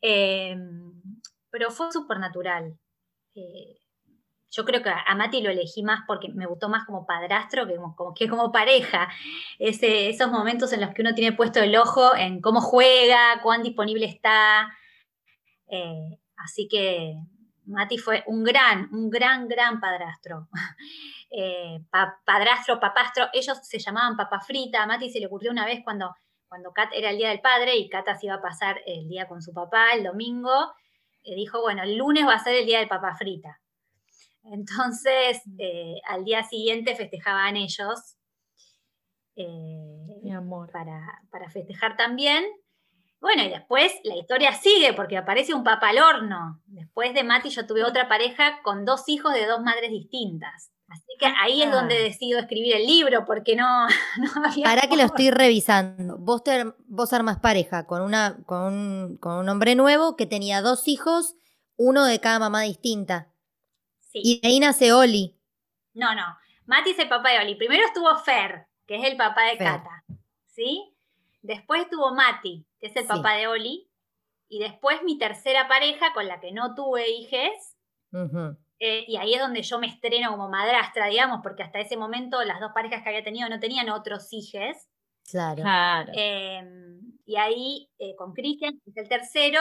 [0.00, 1.02] em,
[1.50, 2.78] pero fue súper natural.
[3.34, 3.85] Eh,
[4.50, 7.76] yo creo que a Mati lo elegí más porque me gustó más como padrastro que
[7.76, 9.08] como, que como pareja.
[9.58, 14.06] Esos momentos en los que uno tiene puesto el ojo en cómo juega, cuán disponible
[14.06, 14.72] está,
[15.68, 17.16] eh, así que
[17.66, 20.48] Mati fue un gran, un gran, gran padrastro.
[21.28, 21.80] Eh,
[22.24, 24.84] padrastro, papastro, ellos se llamaban papa frita.
[24.84, 26.14] A Mati se le ocurrió una vez cuando,
[26.48, 29.26] cuando Kat era el día del padre y Cata se iba a pasar el día
[29.26, 30.72] con su papá el domingo.
[31.24, 33.60] Eh, dijo, bueno, el lunes va a ser el día del papa frita.
[34.52, 35.42] Entonces,
[36.08, 38.16] al día siguiente festejaban ellos.
[39.36, 40.70] Mi amor.
[40.72, 42.44] Para, para festejar también.
[43.20, 46.60] Bueno, y después la historia sigue porque aparece un papá al horno.
[46.66, 50.70] Después de Mati yo tuve otra pareja con dos hijos de dos madres distintas.
[50.88, 52.02] Así que ahí es donde ah.
[52.02, 53.86] decido escribir el libro porque no,
[54.18, 54.64] no había...
[54.64, 56.18] Para que lo estoy revisando.
[56.18, 56.42] Vos,
[56.86, 61.34] vos armas pareja con, una, con, un, con un hombre nuevo que tenía dos hijos,
[61.76, 63.32] uno de cada mamá distinta.
[64.22, 64.22] Sí.
[64.24, 65.36] Y de ahí nace Oli.
[65.94, 66.24] No, no.
[66.66, 67.54] Mati es el papá de Oli.
[67.54, 70.04] Primero estuvo Fer, que es el papá de Cata.
[70.46, 70.92] ¿Sí?
[71.42, 73.88] Después estuvo Mati, que es el papá de Oli.
[74.48, 77.76] Y después mi tercera pareja, con la que no tuve hijes.
[78.78, 82.42] Eh, y ahí es donde yo me estreno como madrastra, digamos, porque hasta ese momento
[82.44, 84.88] las dos parejas que había tenido no tenían otros hijes.
[85.30, 86.12] Claro.
[86.14, 89.60] Em, y ahí eh, con Cristian, que es el tercero,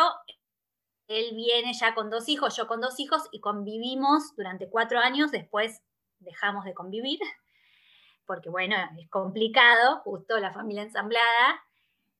[1.08, 5.32] él viene ya con dos hijos, yo con dos hijos, y convivimos durante cuatro años,
[5.32, 5.82] después
[6.20, 7.20] dejamos de convivir,
[8.26, 11.62] porque bueno, es complicado, justo la familia ensamblada,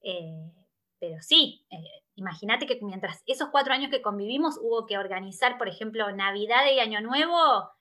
[0.08, 0.52] Eh,
[1.00, 5.68] pero sí, eh, imagínate que mientras esos cuatro años que convivimos hubo que organizar, por
[5.68, 7.72] ejemplo, Navidad y Año Nuevo,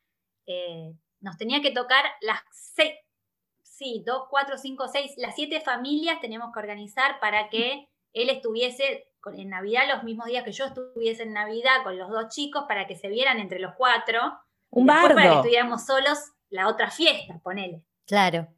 [0.46, 2.94] eh, nos tenía que tocar las seis,
[3.62, 9.08] sí, dos, cuatro, cinco, seis, las siete familias teníamos que organizar para que él estuviese
[9.36, 12.86] en Navidad los mismos días que yo estuviese en Navidad con los dos chicos para
[12.86, 14.20] que se vieran entre los cuatro.
[14.70, 15.34] Un Para que bardo.
[15.36, 16.18] estuviéramos solos
[16.50, 17.84] la otra fiesta, ponele.
[18.06, 18.48] Claro.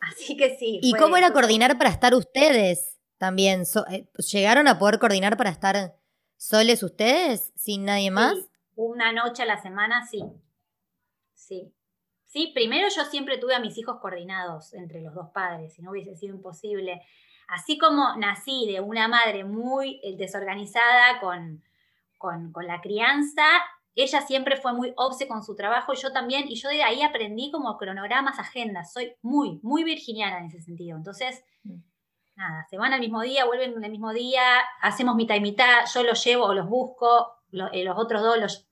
[0.00, 0.78] Así que sí.
[0.82, 3.66] ¿Y cómo era coordinar para estar ustedes también?
[3.66, 5.96] So- eh, ¿Llegaron a poder coordinar para estar
[6.36, 8.34] soles ustedes sin nadie más?
[8.34, 10.22] Sí, una noche a la semana, sí.
[11.34, 11.74] Sí.
[12.26, 15.90] Sí, primero yo siempre tuve a mis hijos coordinados entre los dos padres, si no
[15.90, 17.02] hubiese sido imposible.
[17.50, 21.62] Así como nací de una madre muy eh, desorganizada con,
[22.18, 23.44] con, con la crianza,
[23.96, 27.02] ella siempre fue muy obse con su trabajo, y yo también, y yo de ahí
[27.02, 28.92] aprendí como cronogramas, agendas.
[28.92, 30.96] Soy muy, muy virginiana en ese sentido.
[30.96, 31.44] Entonces,
[32.36, 34.42] nada, se van al mismo día, vuelven el mismo día,
[34.80, 38.38] hacemos mitad y mitad, yo los llevo o los busco, lo- eh, los otros dos
[38.38, 38.66] los...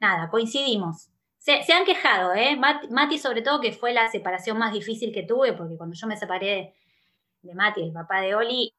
[0.00, 1.08] Nada, coincidimos.
[1.38, 2.56] Se, se han quejado, ¿eh?
[2.56, 6.06] Mat- Mati sobre todo, que fue la separación más difícil que tuve, porque cuando yo
[6.06, 6.74] me separé
[7.48, 8.74] de, Mati, el papá de Oli,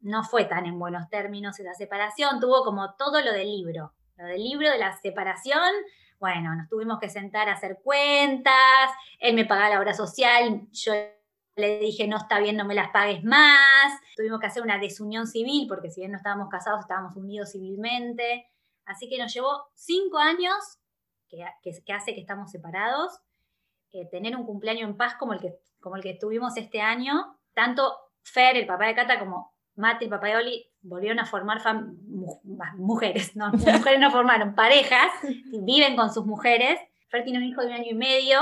[0.00, 4.24] no fue tan en buenos términos esa separación, tuvo como todo lo del libro, lo
[4.24, 5.70] del libro de la separación,
[6.18, 10.92] bueno, nos tuvimos que sentar a hacer cuentas, él me pagaba la obra social, yo
[11.56, 13.92] le dije, no está bien, no me las pagues más.
[14.16, 18.50] Tuvimos que hacer una desunión civil, porque si bien no estábamos casados, estábamos unidos civilmente.
[18.86, 20.54] Así que nos llevó cinco años,
[21.28, 21.44] que
[21.92, 23.18] hace que estamos separados,
[23.92, 27.38] eh, tener un cumpleaños en paz como el, que, como el que tuvimos este año.
[27.54, 31.60] Tanto Fer, el papá de Cata, como Mati, el papá de Oli, volvieron a formar
[31.62, 32.40] fam- mu-
[32.78, 35.10] mujeres, no, mujeres no formaron, parejas,
[35.62, 36.80] viven con sus mujeres.
[37.10, 38.40] Fer tiene un hijo de un año y medio,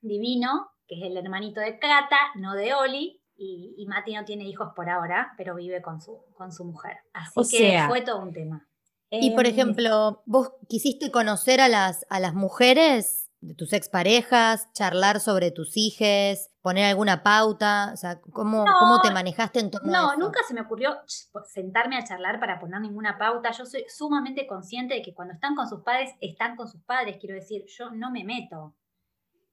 [0.00, 4.44] divino, que es el hermanito de Cata, no de Oli, y, y Mati no tiene
[4.44, 6.96] hijos por ahora, pero vive con su, con su mujer.
[7.12, 8.64] Así O que sea- fue todo un tema.
[9.10, 14.68] Y por Em, ejemplo, vos quisiste conocer a las, a las mujeres de tus exparejas,
[14.72, 19.70] charlar sobre tus hijes, poner alguna pauta, o sea, ¿cómo, No, cómo te manejaste en
[19.70, 20.18] torno a No, eso?
[20.20, 23.52] nunca se me ocurrió ch, sentarme a charlar para poner ninguna pauta.
[23.52, 27.16] Yo soy sumamente consciente de que cuando están con sus padres, están con sus padres.
[27.20, 28.74] Quiero decir, yo no me meto.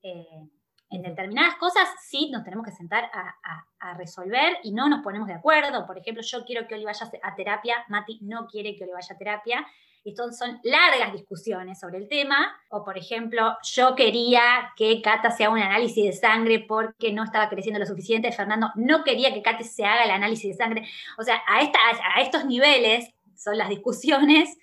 [0.01, 0.49] Eh,
[0.91, 5.01] en determinadas cosas sí nos tenemos que sentar a, a- a resolver y no nos
[5.03, 5.85] ponemos de acuerdo.
[5.87, 9.13] Por ejemplo, yo quiero que Oli vaya a terapia, Mati no quiere que Oli vaya
[9.13, 9.65] a terapia.
[10.05, 12.55] Esto son largas discusiones sobre el tema.
[12.69, 17.23] O, por ejemplo, yo quería que Cata se haga un análisis de sangre porque no
[17.23, 18.31] estaba creciendo lo suficiente.
[18.31, 20.87] Fernando no quería que Cata se haga el análisis de sangre.
[21.17, 24.57] O sea, a estos niveles son las discusiones.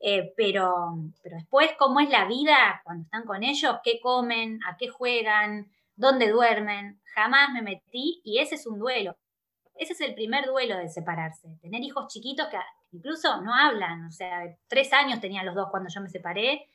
[0.00, 3.76] eh, pero, pero después, ¿cómo es la vida cuando están con ellos?
[3.82, 4.60] ¿Qué comen?
[4.68, 5.70] ¿A qué juegan?
[5.96, 7.00] ¿Dónde duermen?
[7.14, 9.16] Jamás me metí y ese es un duelo.
[9.76, 11.48] Ese es el primer duelo de separarse.
[11.62, 12.58] Tener hijos chiquitos que
[12.94, 14.06] incluso no hablan.
[14.06, 16.68] O sea, tres años tenían los dos cuando yo me separé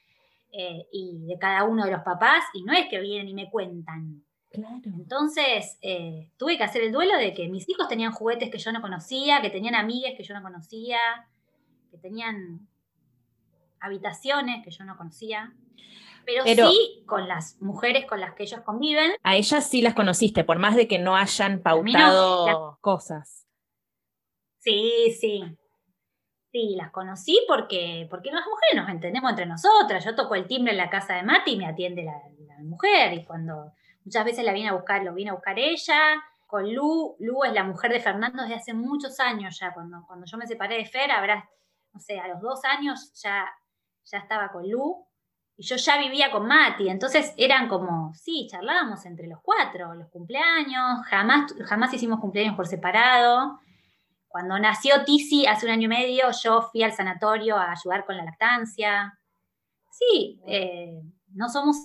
[0.52, 3.50] eh, y de cada uno de los papás y no es que vienen y me
[3.50, 4.24] cuentan.
[4.52, 4.82] Claro.
[4.86, 8.72] Entonces, eh, tuve que hacer el duelo de que mis hijos tenían juguetes que yo
[8.72, 10.98] no conocía, que tenían amigas que yo no conocía,
[11.92, 12.68] que tenían
[13.80, 15.54] habitaciones que yo no conocía.
[16.26, 19.12] Pero, Pero- sí con las mujeres con las que ellos conviven.
[19.24, 23.48] A ellas sí las conociste, por más de que no hayan mí no, pautado cosas.
[24.60, 25.44] Sí, sí.
[26.52, 30.04] Sí, las conocí porque, porque las mujeres nos entendemos entre nosotras.
[30.04, 32.20] Yo toco el timbre en la casa de Mati y me atiende la,
[32.64, 33.14] mujer.
[33.14, 33.72] Y cuando
[34.04, 36.22] muchas veces la vine a buscar, lo vine a buscar ella.
[36.46, 39.74] Con Lu, Lu es la mujer de Fernando desde hace muchos años ya.
[39.74, 41.48] Cuando, cuando yo me separé de Fer, habrá,
[41.94, 43.48] no sé, a los dos años ya,
[44.04, 45.06] ya estaba con Lu.
[45.56, 46.90] Y yo ya vivía con Mati.
[46.90, 51.06] Entonces eran como, sí, charlábamos entre los cuatro, los cumpleaños.
[51.06, 53.60] Jamás, jamás hicimos cumpleaños por separado.
[54.30, 58.16] Cuando nació Tizi hace un año y medio, yo fui al sanatorio a ayudar con
[58.16, 59.20] la lactancia.
[59.92, 61.02] Sí, eh,
[61.34, 61.76] no somos,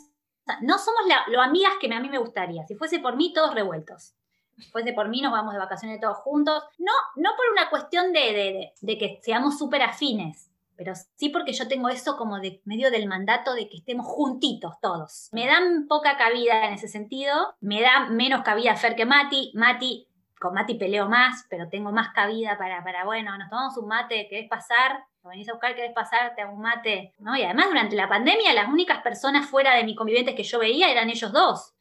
[0.61, 2.65] no somos la- lo amigas que a mí me gustaría.
[2.67, 4.15] Si fuese por mí, todos revueltos.
[4.59, 6.63] Si fuese por mí, nos vamos de vacaciones todos juntos.
[6.79, 11.53] No, no por una cuestión de, de- de- que seamos súper afines, pero sí porque
[11.55, 15.29] yo tengo eso como de medio del mandato de que estemos juntitos todos.
[15.33, 19.51] Me dan poca cabida en ese sentido, me da menos cabida Fer que Mati.
[19.55, 20.07] Mati
[20.45, 24.27] con Mati peleo más, pero tengo más cabida para, para, bueno, nos tomamos un mate,
[24.29, 25.03] ¿querés pasar?
[25.23, 26.35] Lo venís a buscar, ¿querés pasar?
[26.35, 27.35] Te hago un mate, ¿no?
[27.35, 30.91] Y además durante la pandemia las únicas personas fuera de mis convivientes que yo veía
[30.91, 31.73] eran ellos dos.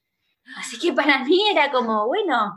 [0.57, 2.55] Así que para mí era como, bueno,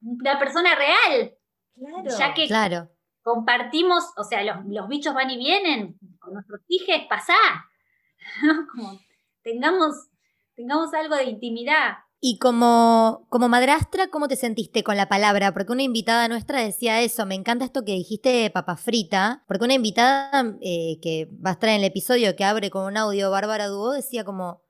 [0.00, 1.34] una persona real,
[1.74, 2.18] Claro.
[2.18, 2.88] ya que Claro.
[3.20, 7.34] compartimos, o sea, los, los bichos van y vienen, con nuestros hijos pasá,
[8.44, 8.66] ¿no?
[8.72, 9.00] Como
[9.42, 10.08] tengamos,
[10.54, 11.98] tengamos algo de intimidad.
[12.20, 15.52] Y como, como madrastra, ¿cómo te sentiste con la palabra?
[15.52, 19.74] Porque una invitada nuestra decía eso, me encanta esto que dijiste papa frita, porque una
[19.74, 23.66] invitada eh, que va a estar en el episodio que abre con un audio Bárbara
[23.66, 24.62] Dúo decía como,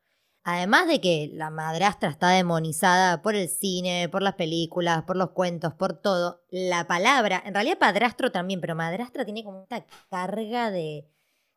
[0.42, 5.30] además de que la madrastra está demonizada por el cine, por las películas, por los
[5.30, 10.72] cuentos, por todo, la palabra, en realidad padrastro también, pero madrastra tiene como esta carga
[10.72, 11.08] de,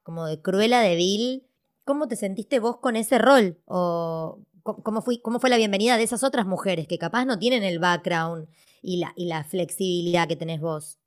[0.04, 1.46] como de cruela de vil.
[1.84, 3.60] ¿Cómo te sentiste vos con ese rol?
[3.66, 4.40] ¿O
[4.78, 7.80] ¿Cómo fue, ¿Cómo fue la bienvenida de esas otras mujeres que capaz no tienen el
[7.80, 8.48] background
[8.82, 11.00] y la, y la flexibilidad que tenés vos?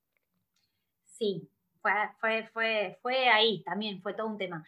[1.04, 1.48] Sí,
[1.80, 4.64] fue, fue, fue, fue ahí también, fue todo un tema.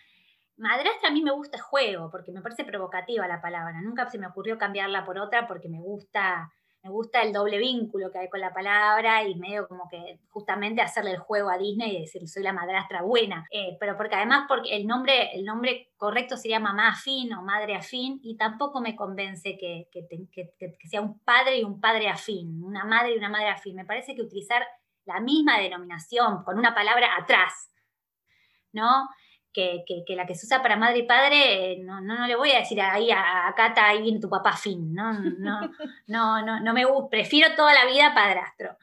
[0.57, 3.81] Madrastra a mí me gusta juego, porque me parece provocativa la palabra.
[3.81, 6.53] Nunca se me ocurrió cambiarla por otra porque me gusta
[6.85, 10.83] me gusta el doble vínculo que hay con la palabra y medio como que justamente
[10.83, 14.45] hacerle el juego a Disney y decir soy la madrastra buena, eh, pero porque además
[14.47, 18.95] porque el nombre, el nombre correcto sería mamá afín o madre afín y tampoco me
[18.95, 23.31] convence que, que, que sea un padre y un padre afín, una madre y una
[23.31, 23.77] madre afín.
[23.77, 24.63] Me parece que utilizar
[25.07, 27.71] la misma denominación con una palabra atrás,
[28.73, 29.09] ¿no?
[29.55, 32.81] Que, la que se usa para madre y padre, no, no, le voy a decir
[32.81, 35.71] ahí a, a Cata, ahí viene tu papá fin, no, no,
[36.09, 38.77] no, no, no me gusta, prefiero toda la vida padrastro.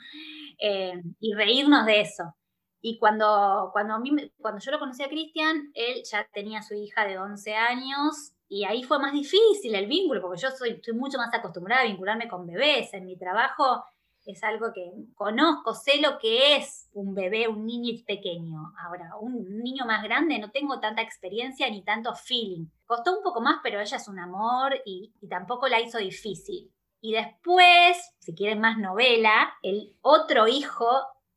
[0.64, 2.36] Eh, y reírnos de eso.
[2.82, 6.76] Y cuando, cuando, a mí, cuando yo lo conocí a Cristian, él ya tenía su
[6.76, 10.94] hija de 11 años y ahí fue más difícil el vínculo, porque yo soy, estoy
[10.94, 12.94] mucho más acostumbrada a vincularme con bebés.
[12.94, 13.86] En mi trabajo
[14.26, 18.74] es algo que conozco, sé lo que es un bebé, un niño pequeño.
[18.78, 22.68] Ahora, un niño más grande no tengo tanta experiencia ni tanto feeling.
[22.86, 26.72] Costó un poco más, pero ella es un amor y, tampoco la hizo difícil.
[27.02, 30.88] Y después, si quieren más novela, el otro hijo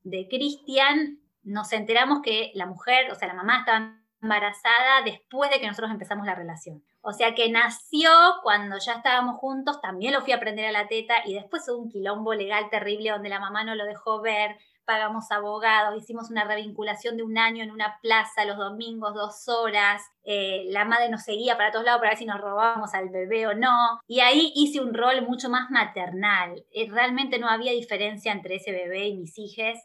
[0.02, 5.60] de Cristian, nos enteramos que la mujer, o sea, la mamá estaba embarazada después de
[5.60, 6.82] que nosotros empezamos la relación.
[7.02, 8.10] O sea que nació
[8.42, 11.82] cuando ya estábamos juntos, también lo fui a aprender a la teta y después hubo
[11.82, 14.56] un quilombo legal terrible donde la mamá no lo dejó ver,
[14.86, 20.02] pagamos abogados, hicimos una revinculación de un año en una plaza los domingos, dos horas,
[20.24, 23.46] eh, la madre nos seguía para todos lados para ver si nos robábamos al bebé
[23.46, 28.32] o no, y ahí hice un rol mucho más maternal, eh, realmente no había diferencia
[28.32, 29.78] entre ese bebé y mis hijas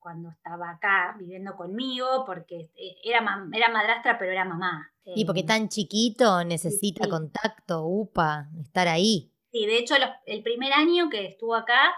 [0.00, 3.20] cuando estaba acá viviendo conmigo, porque eh, era,
[3.52, 4.90] era madrastra, pero era mamá.
[5.04, 9.32] Y porque tan chiquito necesita contacto, upa, estar ahí.
[9.52, 9.94] Sí, de hecho,
[10.26, 11.92] el primer año que estuvo acá,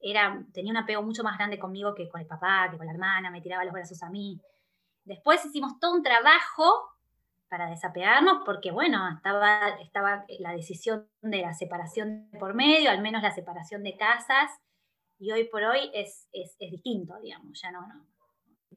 [0.00, 2.92] era, tenía un apego mucho más grande conmigo que con el papá, que con la
[2.92, 4.40] hermana, me tiraba los brazos a mí.
[5.04, 6.94] Después hicimos todo un trabajo
[7.48, 13.22] para desapegarnos, porque bueno, estaba, estaba la decisión de la separación por medio, al menos
[13.22, 14.50] la separación de casas,
[15.18, 18.06] y hoy por hoy es, es, es distinto, digamos, ya no, no.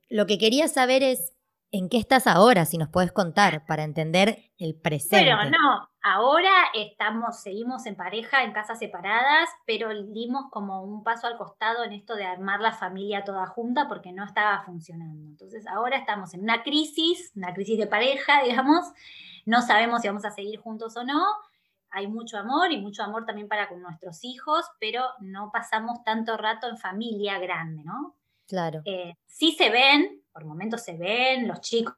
[0.10, 1.34] Lo que quería saber es
[1.72, 5.18] en qué estás ahora, si nos puedes contar, para entender el presente.
[5.26, 11.28] Pero no, ahora estamos, seguimos en pareja, en casas separadas, pero dimos como un paso
[11.28, 15.28] al costado en esto de armar la familia toda junta porque no estaba funcionando.
[15.28, 18.86] Entonces ahora estamos en una crisis, una crisis de pareja, digamos,
[19.46, 21.22] no sabemos si vamos a seguir juntos o no,
[21.92, 26.38] hay mucho amor y mucho amor también para con nuestros hijos, pero no pasamos tanto
[26.38, 28.16] rato en familia grande, ¿no?
[28.48, 28.82] Claro.
[28.86, 31.96] Eh, sí se ven, por momentos se ven los chicos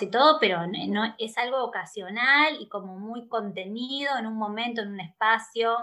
[0.00, 4.88] y todo, pero no, es algo ocasional y como muy contenido en un momento, en
[4.88, 5.76] un espacio,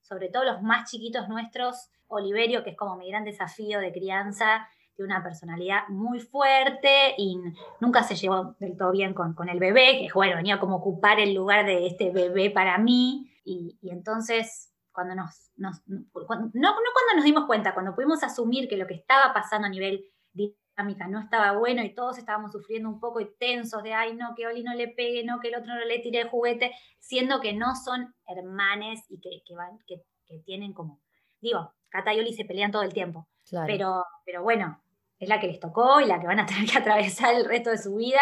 [0.00, 4.68] sobre todo los más chiquitos nuestros, Oliverio, que es como mi gran desafío de crianza,
[5.02, 7.38] tiene una personalidad muy fuerte y
[7.80, 11.20] nunca se llevó del todo bien con, con el bebé, que bueno, venía como ocupar
[11.20, 13.30] el lugar de este bebé para mí.
[13.44, 18.86] Y, entonces, cuando nos, no, no cuando nos dimos cuenta, cuando pudimos asumir que lo
[18.86, 23.20] que estaba pasando a nivel dinámica no estaba bueno y todos estábamos sufriendo un poco
[23.20, 25.84] y tensos de, ay, no, que Oli no le pegue, no, que el otro no
[25.84, 30.38] le tire el juguete, siendo que no son hermanes y que, que van, que, que,
[30.40, 31.00] tienen como,
[31.40, 33.28] digo, Cata y Oli se pelean todo el tiempo,
[33.66, 34.81] pero, pero bueno,
[35.24, 37.70] es la que les tocó y la que van a tener que atravesar el resto
[37.70, 38.20] de su vida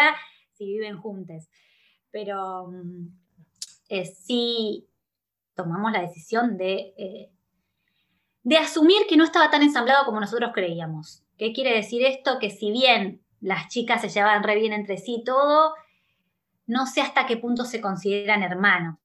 [0.53, 1.49] si viven juntos.
[2.11, 3.07] Pero mm,
[4.25, 4.87] sí
[5.55, 7.31] tomamos la decisión de, eh,
[8.43, 11.23] de asumir que no estaba tan ensamblado como nosotros creíamos.
[11.37, 12.39] ¿Qué quiere decir esto?
[12.39, 15.73] Que si bien las chicas se llevaban re bien entre sí todo,
[16.67, 18.97] no sé hasta qué punto se consideran hermanos.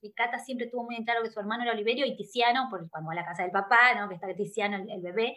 [0.00, 2.88] Y Cata siempre tuvo muy en claro que su hermano era Oliverio y Tiziano, porque
[2.88, 4.08] cuando va a la casa del papá, ¿no?
[4.08, 5.36] que está Tiziano, el bebé,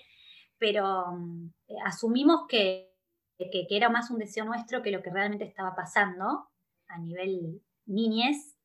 [0.63, 2.95] pero mm, eh, asumimos que,
[3.37, 6.47] que, era más un deseo nuestro que lo que realmente estaba pasando
[6.87, 8.55] a nivel niñez.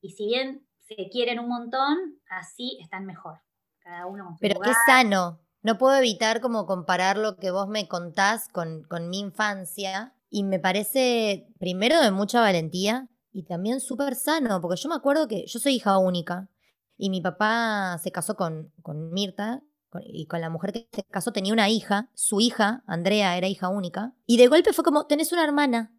[0.00, 1.96] Y si bien se quieren un montón,
[2.28, 3.38] así están mejor.
[3.78, 5.38] Cada uno Pero qué sano.
[5.62, 10.16] No puedo evitar como comparar lo que vos me contás con, con mi infancia.
[10.30, 15.28] Y me parece, primero, de mucha valentía, y también súper sano, porque yo me acuerdo
[15.28, 16.48] que yo soy hija única
[16.96, 19.69] y mi papá se casó con, con Mirta con-
[20.02, 23.68] y con la mujer que se casó tenía una hija, su hija, Andrea, era hija
[23.68, 25.92] única, y de golpe fue como, tenés una hermana.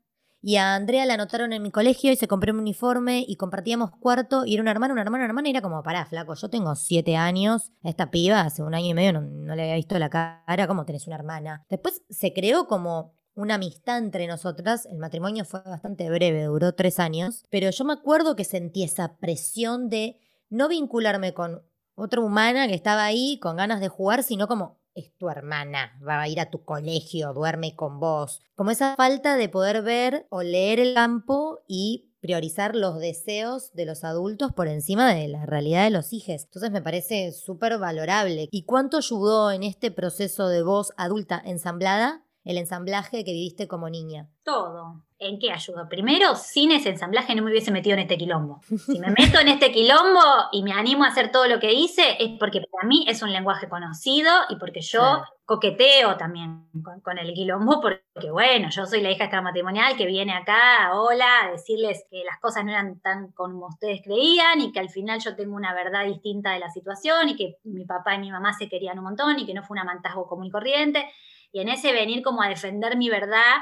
[0.44, 3.92] Y a Andrea la anotaron en mi colegio y se compró un uniforme y compartíamos
[3.92, 6.50] cuarto y era una hermana, una hermana, una hermana y era como, pará, flaco, yo
[6.50, 10.00] tengo siete años, esta piba hace un año y medio no, no le había visto
[10.00, 11.64] la cara, ¿cómo tenés una hermana?
[11.70, 17.00] Después se creó como una amistad entre nosotras, el matrimonio fue bastante breve, duró tres
[17.00, 20.20] años, pero yo me acuerdo que sentí esa presión de
[20.50, 21.62] no vincularme con
[22.02, 26.22] otra humana que estaba ahí con ganas de jugar, sino como es tu hermana, va
[26.22, 28.42] a ir a tu colegio, duerme con vos.
[28.56, 33.86] Como esa falta de poder ver o leer el campo y priorizar los deseos de
[33.86, 36.44] los adultos por encima de la realidad de los hijos.
[36.44, 38.48] Entonces me parece súper valorable.
[38.52, 43.90] ¿Y cuánto ayudó en este proceso de voz adulta ensamblada el ensamblaje que viviste como
[43.90, 44.28] niña?
[44.44, 45.04] Todo.
[45.20, 45.88] ¿En qué ayudó?
[45.88, 48.62] Primero, sin ese ensamblaje no me hubiese metido en este quilombo.
[48.88, 50.20] Si me meto en este quilombo
[50.52, 53.32] y me animo a hacer todo lo que hice, es porque para mí es un
[53.32, 55.26] lenguaje conocido y porque yo Claro.
[55.46, 60.34] coqueteo también con, con el quilombo, porque bueno, yo soy la hija extramatrimonial que viene
[60.34, 64.80] acá, hola, a decirles que las cosas no eran tan como ustedes creían y que
[64.80, 68.20] al final yo tengo una verdad distinta de la situación y que mi papá y
[68.20, 71.06] mi mamá se querían un montón y que no fue un amantazgo común y corriente.
[71.52, 73.58] Y en ese venir como a defender mi verdad,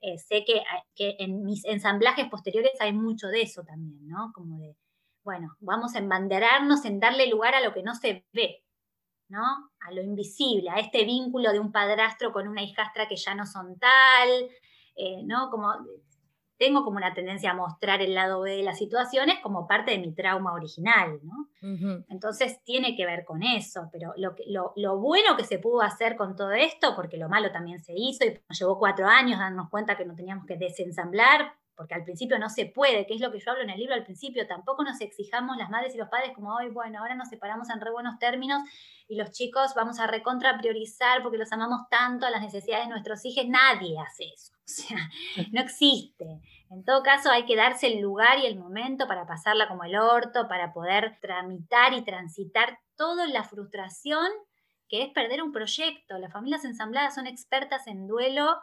[0.00, 0.62] eh, sé que,
[0.94, 4.32] que en mis ensamblajes posteriores hay mucho de eso también, ¿no?
[4.34, 4.76] Como de,
[5.22, 8.62] bueno, vamos a embanderarnos en darle lugar a lo que no se ve,
[9.28, 9.42] ¿no?
[9.80, 13.46] A lo invisible, a este vínculo de un padrastro con una hijastra que ya no
[13.46, 14.50] son tal,
[14.96, 15.50] eh, ¿no?
[15.50, 15.72] Como
[16.58, 19.98] tengo como una tendencia a mostrar el lado B de las situaciones como parte de
[19.98, 21.48] mi trauma original, ¿no?
[22.08, 26.16] Entonces tiene que ver con eso, pero lo, lo, lo bueno que se pudo hacer
[26.16, 29.70] con todo esto, porque lo malo también se hizo y nos llevó cuatro años darnos
[29.70, 33.32] cuenta que no teníamos que desensamblar, porque al principio no se puede, que es lo
[33.32, 36.08] que yo hablo en el libro al principio, tampoco nos exijamos las madres y los
[36.08, 38.62] padres como hoy, bueno, ahora nos separamos en re buenos términos
[39.08, 42.90] y los chicos vamos a recontra priorizar porque los amamos tanto a las necesidades de
[42.90, 45.10] nuestros hijos, nadie hace eso, o sea,
[45.52, 46.40] no existe.
[46.70, 49.96] En todo caso, hay que darse el lugar y el momento para pasarla como el
[49.96, 54.26] orto, para poder tramitar y transitar toda la frustración
[54.88, 56.18] que es perder un proyecto.
[56.18, 58.56] Las familias ensambladas son expertas en duelo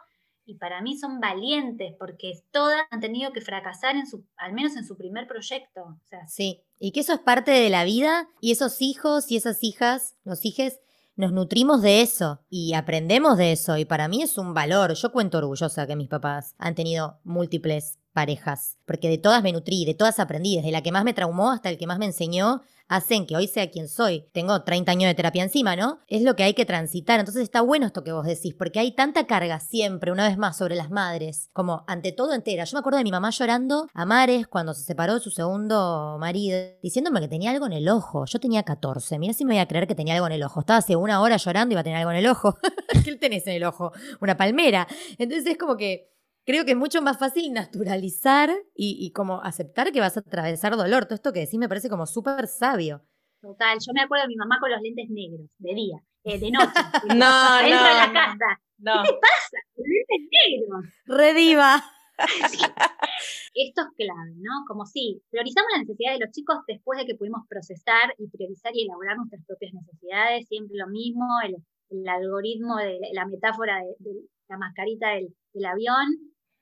[0.44, 4.76] y para mí son valientes porque todas han tenido que fracasar en su, al menos
[4.76, 5.82] en su primer proyecto.
[5.82, 9.36] O sea, Sí, y que eso es parte de la vida y esos hijos y
[9.36, 10.80] esas hijas, los hijes,
[11.22, 14.94] nos nutrimos de eso y aprendemos de eso y para mí es un valor.
[14.94, 19.84] Yo cuento orgullosa que mis papás han tenido múltiples parejas, porque de todas me nutrí,
[19.84, 22.62] de todas aprendí, desde la que más me traumó hasta el que más me enseñó,
[22.88, 24.28] hacen que hoy sea quien soy.
[24.32, 26.00] Tengo 30 años de terapia encima, ¿no?
[26.08, 27.20] Es lo que hay que transitar.
[27.20, 30.58] Entonces está bueno esto que vos decís, porque hay tanta carga siempre, una vez más,
[30.58, 32.64] sobre las madres, como ante todo entera.
[32.64, 36.18] Yo me acuerdo de mi mamá llorando a mares cuando se separó de su segundo
[36.20, 38.26] marido, diciéndome que tenía algo en el ojo.
[38.26, 40.60] Yo tenía 14, mira si me voy a creer que tenía algo en el ojo.
[40.60, 42.58] Estaba hace una hora llorando y iba a tener algo en el ojo.
[43.04, 43.92] ¿Qué tenés en el ojo?
[44.20, 44.86] Una palmera.
[45.16, 46.12] Entonces es como que
[46.44, 50.76] creo que es mucho más fácil naturalizar y, y como aceptar que vas a atravesar
[50.76, 51.04] dolor.
[51.06, 53.02] Todo esto que decís me parece como súper sabio.
[53.40, 56.50] total, yo me acuerdo de mi mamá con los lentes negros, de día, eh, de
[56.50, 56.72] noche.
[57.08, 58.12] No, no, de la no.
[58.12, 58.60] casa.
[58.78, 59.02] No.
[59.02, 59.58] ¿Qué te pasa?
[59.74, 60.84] Con lentes negros.
[61.06, 61.82] Rediva.
[63.54, 64.64] Esto es clave, ¿no?
[64.68, 68.72] Como si priorizamos la necesidad de los chicos después de que pudimos procesar y priorizar
[68.74, 71.56] y elaborar nuestras propias necesidades, siempre lo mismo, el,
[71.90, 76.06] el algoritmo de la, la metáfora de, de la mascarita del, del avión.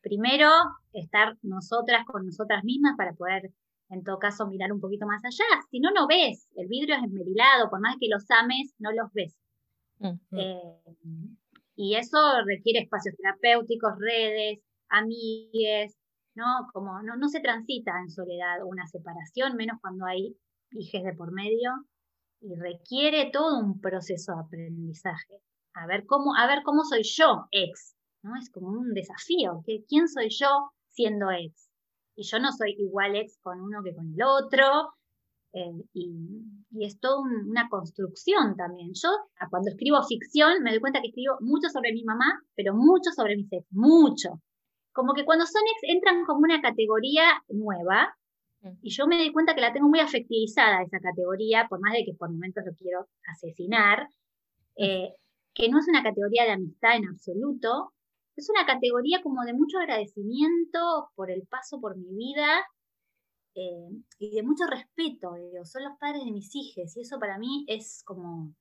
[0.03, 0.49] Primero,
[0.93, 3.53] estar nosotras con nosotras mismas para poder,
[3.91, 5.63] en todo caso, mirar un poquito más allá.
[5.71, 6.49] Si no, no ves.
[6.57, 9.37] El vidrio es esmerilado, por más que los ames, no los ves.
[10.33, 10.59] Eh,
[11.77, 15.97] y eso requiere espacios terapéuticos, redes, amigues,
[16.35, 16.69] ¿no?
[16.73, 20.37] Como no, no se transita en soledad una separación, menos cuando hay
[20.73, 21.71] hijes de por medio,
[22.41, 25.35] y requiere todo un proceso de aprendizaje.
[25.75, 28.37] A ver cómo, a ver cómo soy yo, ex, ¿no?
[28.37, 31.69] Es como un desafío, que ¿quién soy yo siendo ex?
[32.17, 34.93] Y yo no soy igual ex con uno que con el otro,
[35.53, 36.13] eh, y,
[36.71, 38.91] y es toda un- una construcción también.
[38.95, 39.09] Yo
[39.41, 43.11] a- cuando escribo ficción me doy cuenta que escribo mucho sobre mi mamá, pero mucho
[43.11, 44.41] sobre mis ex, mucho.
[44.93, 48.15] Como que cuando son ex entran como una categoría nueva
[48.63, 48.77] Mm.
[48.83, 52.05] y yo me doy cuenta que la tengo muy afectivizada esa categoría, por más de
[52.05, 54.07] que por momentos lo quiero asesinar,
[54.77, 55.15] eh,
[55.55, 57.93] que no es una categoría de amistad en absoluto,
[58.41, 62.65] es una categoría como de mucho agradecimiento por el paso por mi vida
[63.55, 67.39] eh, y de mucho respeto, digo, son los padres de mis hijos y eso para
[67.39, 68.55] mí es como,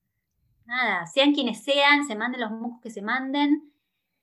[0.66, 3.72] nada, sean quienes sean, se manden los mocos que se manden,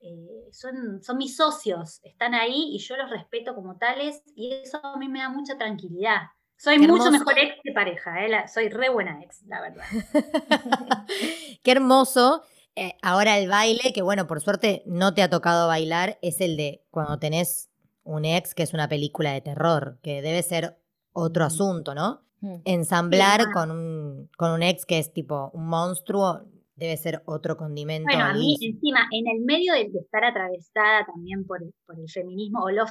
[0.00, 4.78] eh, son, son mis socios, están ahí y yo los respeto como tales y eso
[4.84, 6.22] a mí me da mucha tranquilidad.
[6.56, 8.28] Soy Qué mucho mejor ex que pareja, ¿eh?
[8.28, 9.84] La- soy re buena ex, la verdad.
[11.62, 12.42] Qué hermoso.
[12.78, 16.56] Eh, ahora el baile, que bueno, por suerte no te ha tocado bailar, es el
[16.56, 17.70] de cuando tenés
[18.04, 20.78] un ex, que es una película de terror, que debe ser
[21.12, 22.22] otro asunto, ¿no?
[22.40, 22.54] Mm.
[22.64, 26.42] Ensamblar Sí, con, un, con un ex que es tipo un monstruo
[26.76, 28.06] debe ser otro condimento.
[28.08, 32.08] Bueno, a mí encima, en el medio de, estar atravesada también por, el- por el
[32.08, 32.88] feminismo o los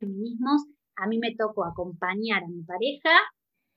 [0.00, 0.62] feminismos,
[0.96, 3.16] a mí me tocó acompañar a mi pareja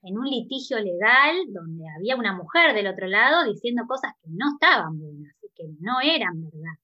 [0.03, 4.53] en un litigio legal donde había una mujer del otro lado diciendo cosas que no
[4.55, 6.76] estaban buenas que no eran verdad.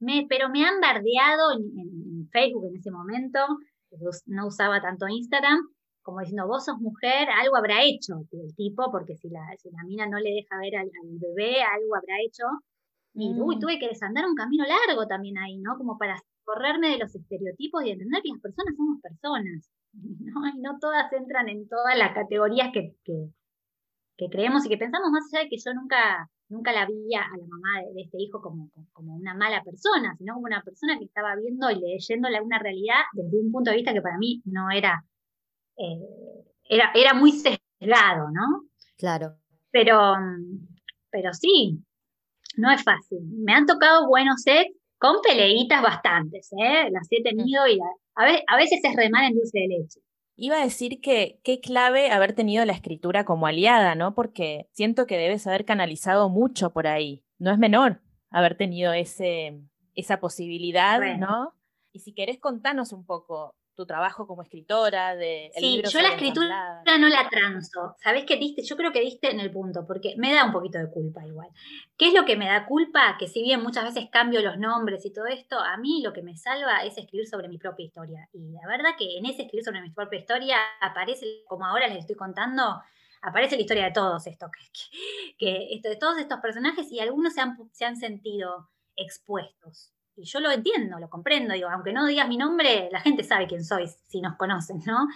[0.00, 3.38] Me, pero me han bardeado en, Facebook en ese momento,
[4.26, 5.60] no usaba tanto Instagram,
[6.02, 9.84] como diciendo, vos sos mujer, algo habrá hecho el tipo, porque si la, si la
[9.84, 12.44] mina no le deja ver al, al bebé, algo habrá hecho.
[13.14, 13.60] Y uy, Mm.
[13.60, 15.76] tuve que desandar un camino largo también ahí, ¿no?
[15.76, 19.70] Como para correrme de los estereotipos y entender que las personas somos personas,
[20.20, 20.48] ¿no?
[20.48, 23.28] Y no todas entran en todas las categorías que, que,
[24.16, 27.36] que creemos y que pensamos, más allá de que yo nunca, nunca la vi a
[27.36, 30.98] la mamá de, de este hijo como, como una mala persona, sino como una persona
[30.98, 34.42] que estaba viendo y leyéndole una realidad desde un punto de vista que para mí
[34.44, 35.04] no era,
[35.76, 38.68] eh, era, era muy sesgado, ¿no?
[38.98, 39.36] Claro.
[39.70, 40.14] Pero,
[41.10, 41.82] pero sí,
[42.58, 43.20] no es fácil.
[43.44, 46.90] Me han tocado buenos ex con peleitas bastantes, ¿eh?
[46.90, 47.78] Las he tenido y
[48.14, 50.00] a veces es remar en dulce de leche.
[50.36, 54.14] Iba a decir que qué clave haber tenido la escritura como aliada, ¿no?
[54.14, 57.24] Porque siento que debes haber canalizado mucho por ahí.
[57.38, 59.60] No es menor haber tenido ese,
[59.94, 61.26] esa posibilidad, Bueno.
[61.26, 61.54] ¿no?
[61.92, 66.00] Y si querés contanos un poco tu trabajo como escritora de el Sí, libro yo
[66.02, 67.96] la escritura no la transo.
[68.02, 68.62] ¿Sabés qué diste?
[68.62, 71.48] Yo creo que diste en el punto, porque me da un poquito de culpa igual.
[71.96, 73.16] ¿Qué es lo que me da culpa?
[73.18, 76.22] Que si bien muchas veces cambio los nombres y todo esto, a mí lo que
[76.22, 78.28] me salva es escribir sobre mi propia historia.
[78.32, 81.98] Y la verdad que en ese escribir sobre mi propia historia aparece, como ahora les
[81.98, 82.82] estoy contando,
[83.22, 87.34] aparece la historia de todos estos, que, que esto, de todos estos personajes y algunos
[87.34, 89.92] se han, se han sentido expuestos.
[90.16, 93.46] Y yo lo entiendo, lo comprendo, digo, aunque no digas mi nombre, la gente sabe
[93.46, 95.08] quién soy si nos conocen, ¿no?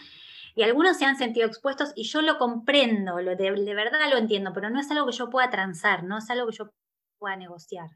[0.55, 4.17] Y algunos se han sentido expuestos y yo lo comprendo, lo de, de verdad lo
[4.17, 6.71] entiendo, pero no es algo que yo pueda transar, no es algo que yo
[7.19, 7.91] pueda negociar.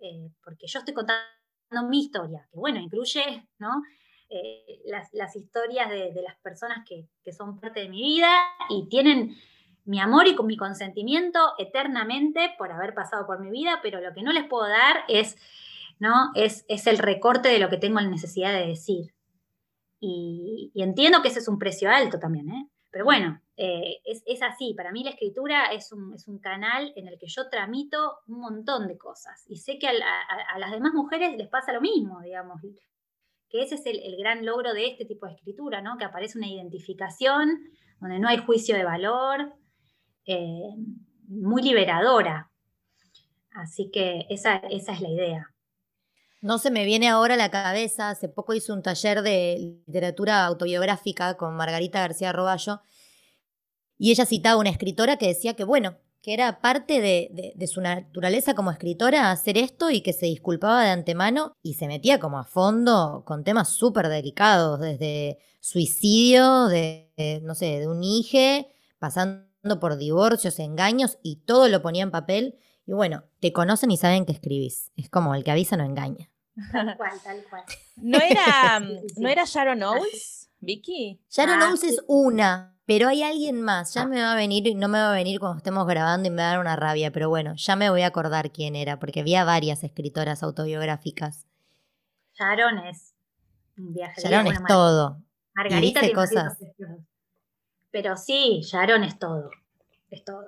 [0.00, 1.22] Eh, porque yo estoy contando
[1.88, 3.82] mi historia, que bueno, incluye, ¿no?
[4.28, 8.28] Eh, las, las historias de, de las personas que, que son parte de mi vida
[8.68, 9.36] y tienen
[9.84, 14.22] mi amor y mi consentimiento eternamente por haber pasado por mi vida, pero lo que
[14.22, 15.36] no les puedo dar es,
[16.34, 19.14] Es, es el recorte de lo que tengo la necesidad de decir.
[20.00, 22.68] Y, entiendo que ese es un precio alto también, ¿eh?
[22.90, 24.74] Pero bueno, eh, es, es así.
[24.74, 28.40] Para mí la escritura es un, es un canal en el que yo tramito un
[28.40, 29.44] montón de cosas.
[29.48, 32.60] Y sé que a las demás mujeres les pasa lo mismo, digamos.
[33.48, 35.96] Que ese es el, el gran logro de este tipo de escritura, ¿no?
[35.96, 37.58] Que aparece una identificación
[38.00, 39.54] donde no hay juicio de valor,
[40.26, 40.74] eh,
[41.28, 42.50] muy liberadora.
[43.52, 45.53] Así que esa, esa es la idea.
[46.44, 50.44] No se me viene ahora a la cabeza, hace poco hice un taller de literatura
[50.44, 52.82] autobiográfica con Margarita García Roballo
[53.96, 58.52] y ella citaba una escritora que decía que, bueno, que era parte de, su naturaleza
[58.52, 62.44] como escritora hacer esto y que se disculpaba de antemano y se metía como a
[62.44, 68.68] fondo con temas súper delicados, desde suicidio, de, de, no sé, de un hijo,
[68.98, 72.58] pasando por divorcios, engaños y todo lo ponía en papel.
[72.86, 74.92] Y bueno, te conocen y saben que escribís.
[74.94, 76.28] Es como el que avisa no engaña.
[76.72, 77.62] Tal cual, tal cual.
[77.96, 79.20] ¿No era, Sí, sí, sí.
[79.22, 81.20] ¿no era Sharon Owens, Vicky?
[81.30, 81.88] Sharon Ah, sí.
[81.88, 83.94] es una, pero hay alguien más.
[83.94, 86.30] Ya me va a venir y no me va a venir cuando estemos grabando y
[86.30, 87.10] me va a dar una rabia.
[87.10, 91.46] Pero bueno, ya me voy a acordar quién era, porque había varias escritoras autobiográficas.
[92.38, 93.14] Sharon es
[93.78, 94.20] un viaje.
[94.22, 95.22] de Sharon es todo.
[95.54, 96.58] Margarita dice cosas.
[97.90, 99.50] Pero sí, Sharon es todo.
[100.10, 100.46] Es todo.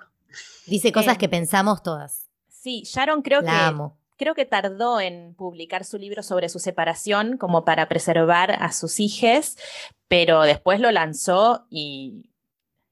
[0.66, 2.28] Dice cosas Eh, que pensamos todas.
[2.48, 3.96] Sí, Sharon creo que La amo.
[4.16, 9.00] Creo que tardó en publicar su libro sobre su separación como para preservar a sus
[9.00, 9.56] hijas,
[10.08, 12.30] pero después lo lanzó y,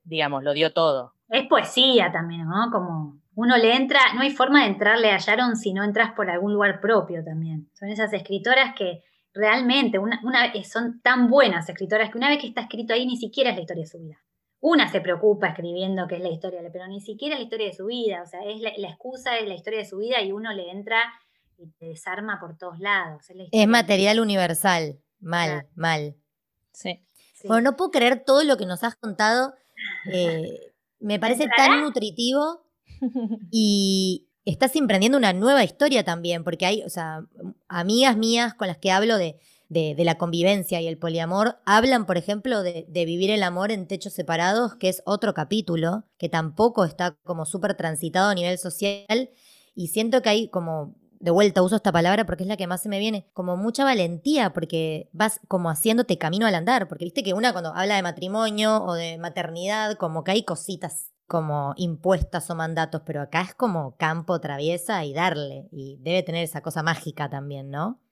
[0.05, 1.15] digamos, lo dio todo.
[1.29, 2.71] Es poesía también, ¿no?
[2.71, 6.31] Como uno le entra, no hay forma de entrarle a Sharon si no entras por
[6.31, 7.69] algún lugar propio también.
[7.73, 9.03] Son esas escritoras que
[9.33, 13.17] realmente una, una son tan buenas escritoras que una vez que está escrito ahí ni
[13.17, 14.19] siquiera es la historia de su vida.
[14.67, 17.75] Una se preocupa escribiendo que es la historia, pero ni siquiera es la historia de
[17.75, 18.23] su vida.
[18.23, 20.71] O sea, es la, la excusa es la historia de su vida y uno le
[20.71, 21.03] entra
[21.59, 23.29] y te desarma por todos lados.
[23.29, 24.99] Es, la Es historia- material universal.
[25.21, 25.69] Mal, Claro.
[25.75, 26.17] mal.
[26.73, 27.07] Sí.
[27.35, 27.47] Sí.
[27.49, 29.53] Bueno, no puedo creer todo lo que nos has contado.
[30.11, 31.67] eh, me parece ¿Entrará?
[31.75, 32.65] tan nutritivo
[33.51, 37.27] y estás emprendiendo una nueva historia también, porque hay, o sea,
[37.69, 39.37] amigas mías con las que hablo de,
[39.75, 43.87] de, la convivencia y el poliamor, hablan, por ejemplo, de, de vivir el amor en
[43.87, 49.31] techos separados, que es otro capítulo, que tampoco está como súper transitado a nivel social,
[49.75, 50.95] y siento que hay como
[51.25, 53.83] de vuelta uso esta palabra porque es la que más se me viene, como mucha
[53.83, 58.03] valentía, porque vas como haciéndote camino al andar, porque viste que una cuando habla de
[58.03, 63.55] matrimonio o de maternidad, como que hay cositas como impuestas o mandatos, pero acá es
[63.55, 68.04] como campo traviesa y darle, y debe tener esa cosa mágica también, ¿no?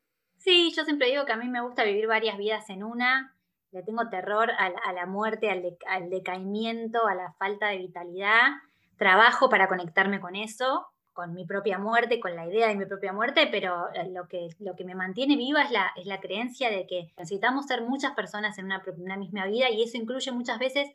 [0.45, 3.37] Sí, yo siempre digo que a mí me gusta vivir varias vidas en una,
[3.71, 7.69] le tengo terror a la, a la muerte, al, de- al decaimiento, a la falta
[7.69, 8.49] de vitalidad,
[8.97, 13.13] trabajo para conectarme con eso, con mi propia muerte, con la idea de mi propia
[13.13, 16.71] muerte, pero eh, lo que, lo que me mantiene viva es la, es la creencia
[16.71, 18.83] de que necesitamos ser muchas personas en una,
[19.17, 20.91] misma vida y eso incluye muchas veces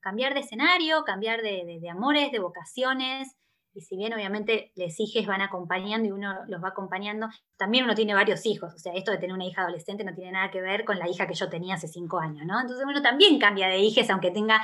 [0.00, 3.34] cambiar de escenario, cambiar de- de amores, de vocaciones,
[3.74, 7.94] y si bien obviamente los hijos van acompañando y uno los va acompañando, también uno
[7.94, 10.60] tiene varios hijos, o sea, esto de tener una hija adolescente no tiene nada que
[10.60, 12.60] ver con la hija que yo tenía hace cinco años, ¿no?
[12.60, 14.60] Entonces uno también cambia de hijos, aunque tenga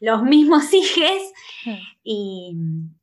[0.00, 1.32] los mismos hijos,
[2.02, 2.54] y,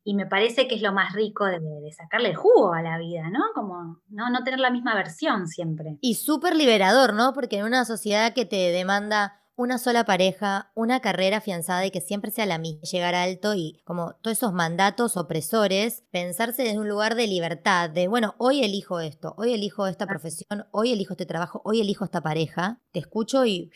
[0.04, 2.97] y me parece que es lo más rico de, de sacarle el jugo a la
[2.97, 3.39] vida, ¿no?
[3.54, 5.97] Como no, no tener la misma versión siempre.
[6.02, 7.34] Y súper liberador, ¿no?
[7.34, 12.01] Porque en una sociedad que te demanda una sola pareja, una carrera afianzada y que
[12.01, 16.89] siempre sea la misma, llegar alto y como todos esos mandatos opresores, pensarse desde un
[16.89, 21.28] lugar de libertad, de bueno, hoy elijo esto, hoy elijo esta profesión, hoy elijo este
[21.28, 23.72] trabajo, hoy elijo esta pareja, te escucho y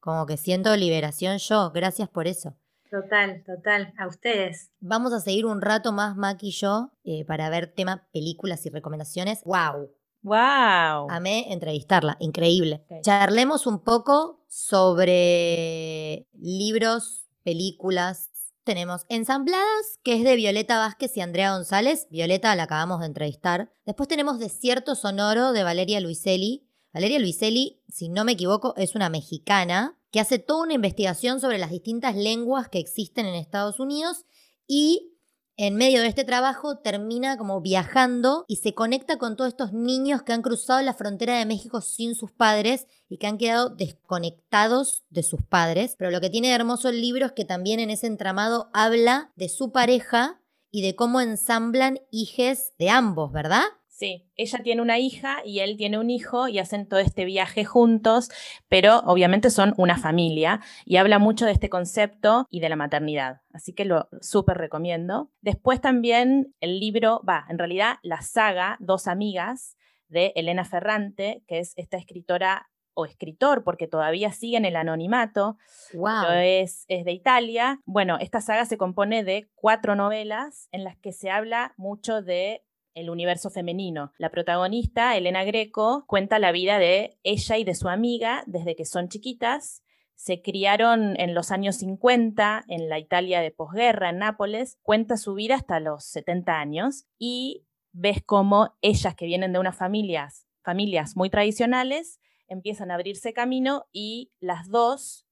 [0.00, 2.56] como que siento liberación yo, gracias por eso.
[2.90, 4.70] Total, total, a ustedes.
[4.80, 8.70] Vamos a seguir un rato más, Mac y yo, eh, para ver tema películas y
[8.70, 9.42] recomendaciones.
[9.44, 9.90] ¡Wow!
[10.28, 11.08] ¡Wow!
[11.08, 12.84] Amé entrevistarla, increíble.
[13.00, 18.28] Charlemos un poco sobre libros, películas.
[18.62, 22.08] Tenemos Ensambladas, que es de Violeta Vázquez y Andrea González.
[22.10, 23.72] Violeta la acabamos de entrevistar.
[23.86, 26.68] Después tenemos Desierto Sonoro de Valeria Luiselli.
[26.92, 31.56] Valeria Luiselli, si no me equivoco, es una mexicana que hace toda una investigación sobre
[31.56, 34.26] las distintas lenguas que existen en Estados Unidos
[34.66, 35.14] y
[35.60, 40.22] en medio de este trabajo termina como viajando y se conecta con todos estos niños
[40.22, 45.02] que han cruzado la frontera de México sin sus padres y que han quedado desconectados
[45.10, 45.96] de sus padres.
[45.98, 49.32] Pero lo que tiene de hermoso el libro es que también en ese entramado habla
[49.34, 50.40] de su pareja
[50.70, 53.64] y de cómo ensamblan hijes de ambos, ¿verdad?
[53.98, 57.64] Sí, ella tiene una hija y él tiene un hijo y hacen todo este viaje
[57.64, 58.30] juntos,
[58.68, 63.40] pero obviamente son una familia y habla mucho de este concepto y de la maternidad,
[63.52, 65.32] así que lo súper recomiendo.
[65.40, 69.76] Después también el libro, va, en realidad la saga Dos Amigas
[70.06, 75.56] de Elena Ferrante, que es esta escritora o escritor, porque todavía sigue en el anonimato,
[75.92, 76.30] ¡Wow!
[76.38, 77.80] es de Italia.
[77.84, 82.62] Bueno, esta saga se compone de cuatro novelas en las que se habla mucho de
[83.00, 84.12] el universo femenino.
[84.18, 88.84] La protagonista, Elena Greco, cuenta la vida de ella y de su amiga desde que
[88.84, 89.82] son chiquitas.
[90.14, 94.78] Se criaron en los años 50 en la Italia de posguerra, en Nápoles.
[94.82, 99.76] Cuenta su vida hasta los 70 años y ves cómo ellas que vienen de unas
[99.76, 105.27] familias, familias muy tradicionales empiezan a abrirse camino y las dos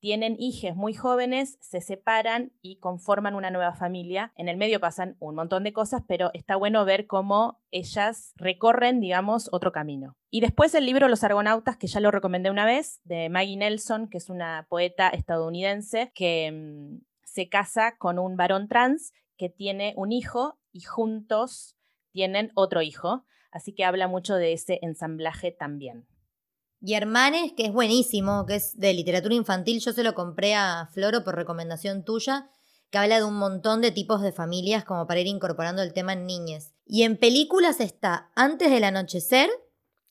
[0.00, 4.32] tienen hijos muy jóvenes, se separan y conforman una nueva familia.
[4.36, 9.00] En el medio pasan un montón de cosas, pero está bueno ver cómo ellas recorren,
[9.00, 10.16] digamos, otro camino.
[10.30, 14.08] Y después el libro Los Argonautas, que ya lo recomendé una vez, de Maggie Nelson,
[14.08, 19.94] que es una poeta estadounidense que mm, se casa con un varón trans que tiene
[19.96, 21.76] un hijo y juntos
[22.12, 23.24] tienen otro hijo.
[23.50, 26.06] Así que habla mucho de ese ensamblaje también.
[26.80, 30.88] Y Hermanes, que es buenísimo, que es de literatura infantil, yo se lo compré a
[30.92, 32.50] Floro por recomendación tuya,
[32.90, 36.12] que habla de un montón de tipos de familias como para ir incorporando el tema
[36.12, 36.74] en niñes.
[36.86, 39.50] Y en películas está Antes del Anochecer,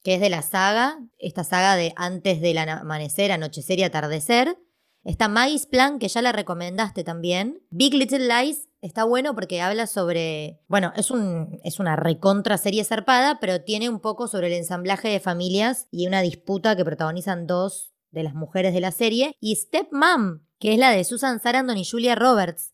[0.04, 4.58] que es de la saga, esta saga de Antes del Amanecer, Anochecer y Atardecer.
[5.04, 7.64] Está Maggie's Plan, que ya la recomendaste también.
[7.70, 10.60] Big Little Lies está bueno porque habla sobre.
[10.68, 15.08] Bueno, es, un, es una recontra serie zarpada, pero tiene un poco sobre el ensamblaje
[15.10, 19.36] de familias y una disputa que protagonizan dos de las mujeres de la serie.
[19.40, 22.74] Y Step Mom, que es la de Susan Sarandon y Julia Roberts.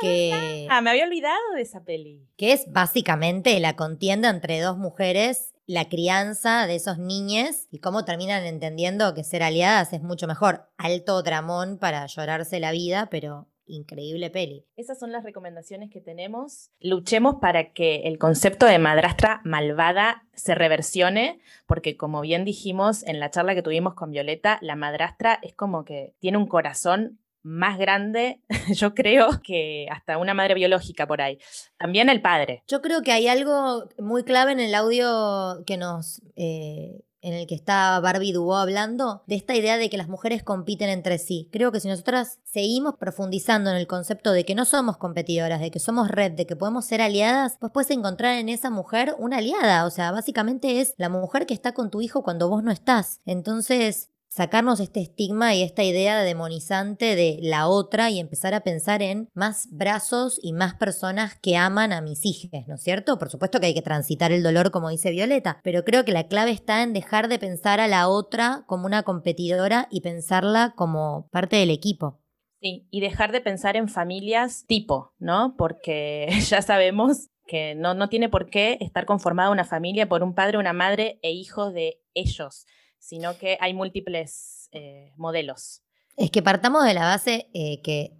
[0.00, 2.28] Que, Ah, me había olvidado de esa peli.
[2.36, 8.04] que es básicamente la contienda entre dos mujeres, la crianza de esos niños y cómo
[8.04, 10.70] terminan entendiendo que ser aliadas es mucho mejor.
[10.76, 14.66] Alto tramón para llorarse la vida, pero increíble peli.
[14.76, 16.70] Esas son las recomendaciones que tenemos.
[16.80, 23.20] Luchemos para que el concepto de madrastra malvada se reversione, porque como bien dijimos en
[23.20, 27.78] la charla que tuvimos con Violeta, la madrastra es como que tiene un corazón más
[27.78, 28.42] grande,
[28.74, 31.38] yo creo, que hasta una madre biológica por ahí.
[31.78, 32.62] También el padre.
[32.66, 36.20] Yo creo que hay algo muy clave en el audio que nos...
[36.36, 40.88] eh, en el que está Barbie hablando, de esta idea de que las mujeres compiten
[40.88, 41.48] entre sí.
[41.52, 45.70] Creo que si nosotras seguimos profundizando en el concepto de que no somos competidoras, de
[45.70, 49.38] que somos red, de que podemos ser aliadas, pues puedes encontrar en esa mujer una
[49.38, 49.86] aliada.
[49.86, 53.20] O sea, básicamente es la mujer que está con tu hijo cuando vos no estás.
[53.24, 59.02] Entonces, sacarnos este estigma y esta idea demonizante de la otra y empezar a pensar
[59.02, 63.18] en más brazos y más personas que aman a mis hijas, ¿no es cierto?
[63.18, 66.28] Por supuesto que hay que transitar el dolor como dice Violeta, pero creo que la
[66.28, 71.28] clave está en dejar de pensar a la otra como una competidora y pensarla como
[71.30, 72.20] parte del equipo.
[72.60, 75.54] Sí, y dejar de pensar en familias tipo, ¿no?
[75.56, 80.34] Porque ya sabemos que no, no tiene por qué estar conformada una familia por un
[80.34, 82.66] padre, una madre e hijos de ellos,
[82.98, 85.82] sino que hay múltiples eh, modelos.
[86.16, 88.12] Es que partamos de la base eh, que,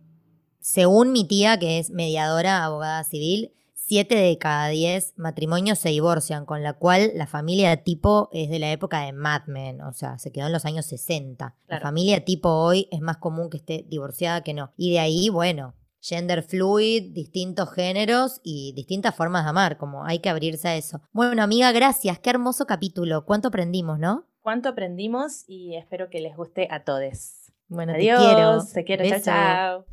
[0.61, 3.53] según mi tía, que es mediadora, abogada civil,
[3.89, 8.59] siete de cada diez matrimonios se divorcian, con la cual la familia tipo es de
[8.59, 11.57] la época de Mad Men, o sea, se quedó en los años 60.
[11.67, 14.73] La familia tipo hoy es más común que esté divorciada que no.
[14.77, 20.19] Y de ahí, bueno, gender fluid, distintos géneros y distintas formas de amar, como hay
[20.19, 21.01] que abrirse a eso.
[21.13, 24.28] Bueno, amiga, gracias, qué hermoso capítulo, cuánto aprendimos, ¿no?
[24.49, 25.45] ¿Cuánto aprendimos?
[25.47, 27.53] Y espero que les guste a todos.
[27.69, 29.05] Bueno, Adiós, te quiero.
[29.05, 29.25] te quiero, chao, Beso.
[29.27, 29.85] chao.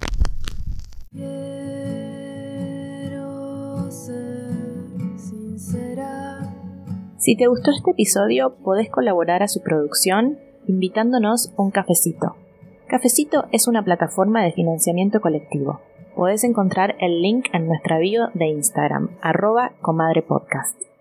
[3.01, 6.39] Quiero ser sincera.
[7.18, 10.39] Si te gustó este episodio, podés colaborar a su producción
[10.70, 12.38] invitándonos un cafecito.
[12.88, 15.82] Cafecito es una plataforma de financiamiento colectivo.
[16.16, 20.95] Podés encontrar el link en nuestra bio de Instagram, arroba comadrepodcast.